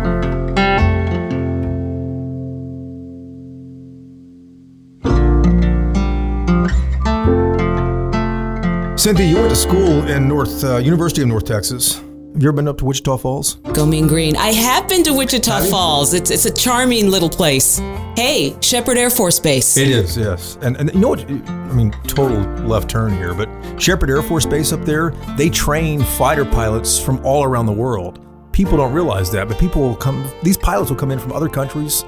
[8.97, 12.01] Cynthia, you went to school in North uh, University of North Texas.
[12.39, 13.55] You ever been up to Wichita Falls?
[13.73, 14.37] Go Mean Green.
[14.37, 16.13] I have been to Wichita Falls.
[16.13, 17.79] It's it's a charming little place.
[18.15, 19.75] Hey, Sheppard Air Force Base.
[19.75, 20.57] It is, yes.
[20.61, 21.29] And and you know what?
[21.29, 26.01] I mean, total left turn here, but Sheppard Air Force Base up there, they train
[26.01, 28.25] fighter pilots from all around the world.
[28.53, 30.25] People don't realize that, but people will come.
[30.41, 32.05] These pilots will come in from other countries.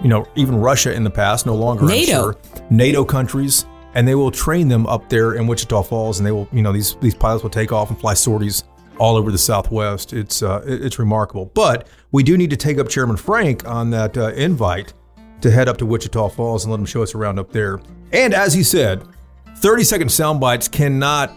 [0.00, 1.84] You know, even Russia in the past, no longer.
[1.84, 2.32] NATO.
[2.32, 2.36] Sure,
[2.70, 6.48] NATO countries and they will train them up there in Wichita Falls, and they will,
[6.52, 8.64] you know, these these pilots will take off and fly sorties
[8.98, 10.12] all over the Southwest.
[10.12, 11.46] It's uh, it's remarkable.
[11.46, 14.92] But we do need to take up Chairman Frank on that uh, invite
[15.40, 17.80] to head up to Wichita Falls and let him show us around up there.
[18.12, 19.02] And as he said,
[19.56, 21.36] 30 second sound bites cannot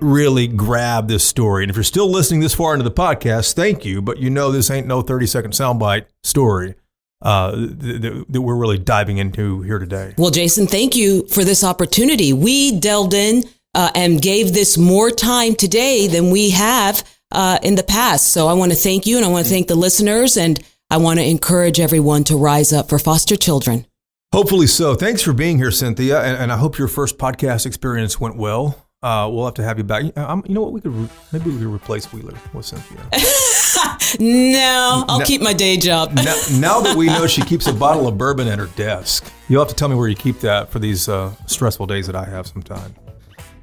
[0.00, 1.64] really grab this story.
[1.64, 4.02] And if you're still listening this far into the podcast, thank you.
[4.02, 6.74] But you know this ain't no 30 second soundbite story
[7.22, 10.14] uh, that, that we're really diving into here today.
[10.16, 12.32] Well, Jason, thank you for this opportunity.
[12.32, 17.74] We delved in uh, and gave this more time today than we have uh, in
[17.76, 18.28] the past.
[18.28, 20.96] So I want to thank you and I want to thank the listeners and I
[20.96, 23.86] want to encourage everyone to rise up for foster children.
[24.32, 24.94] Hopefully so.
[24.94, 26.20] Thanks for being here, Cynthia.
[26.22, 28.86] And, and I hope your first podcast experience went well.
[29.02, 30.16] Uh, we'll have to have you back.
[30.18, 30.72] Um, you know what?
[30.72, 32.98] We could re- maybe we could replace Wheeler with Cynthia.
[34.20, 36.12] no, I'll now, keep my day job.
[36.12, 36.22] now,
[36.58, 39.70] now, that we know she keeps a bottle of bourbon at her desk, you'll have
[39.70, 42.46] to tell me where you keep that for these uh, stressful days that I have
[42.46, 42.94] sometime.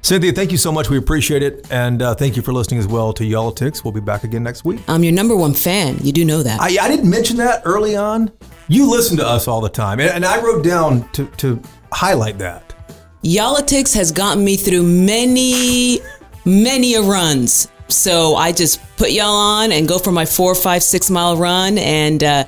[0.00, 0.88] Cynthia, thank you so much.
[0.88, 1.70] We appreciate it.
[1.70, 3.84] And uh, thank you for listening as well to Y'all-itics.
[3.84, 4.80] We'll be back again next week.
[4.88, 5.98] I'm your number one fan.
[6.00, 6.60] You do know that.
[6.60, 8.30] I, I didn't mention that early on.
[8.68, 10.00] You listen to us all the time.
[10.00, 11.60] And, and I wrote down to, to
[11.92, 12.74] highlight that.
[13.22, 15.98] Y'all-itics has gotten me through many,
[16.44, 17.68] many a runs.
[17.88, 21.78] So I just put y'all on and go for my four, five, six mile run
[21.78, 22.44] and uh,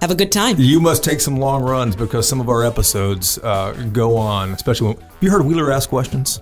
[0.00, 0.56] have a good time.
[0.58, 4.94] You must take some long runs because some of our episodes uh, go on, especially
[4.94, 6.40] when you heard Wheeler ask questions.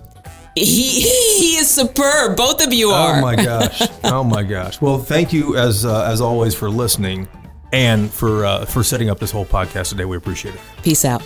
[0.63, 2.37] He, he is superb.
[2.37, 3.17] Both of you are.
[3.17, 3.81] Oh my gosh!
[4.03, 4.81] Oh my gosh!
[4.81, 7.27] Well, thank you as uh, as always for listening
[7.73, 10.05] and for uh, for setting up this whole podcast today.
[10.05, 10.61] We appreciate it.
[10.83, 11.23] Peace out.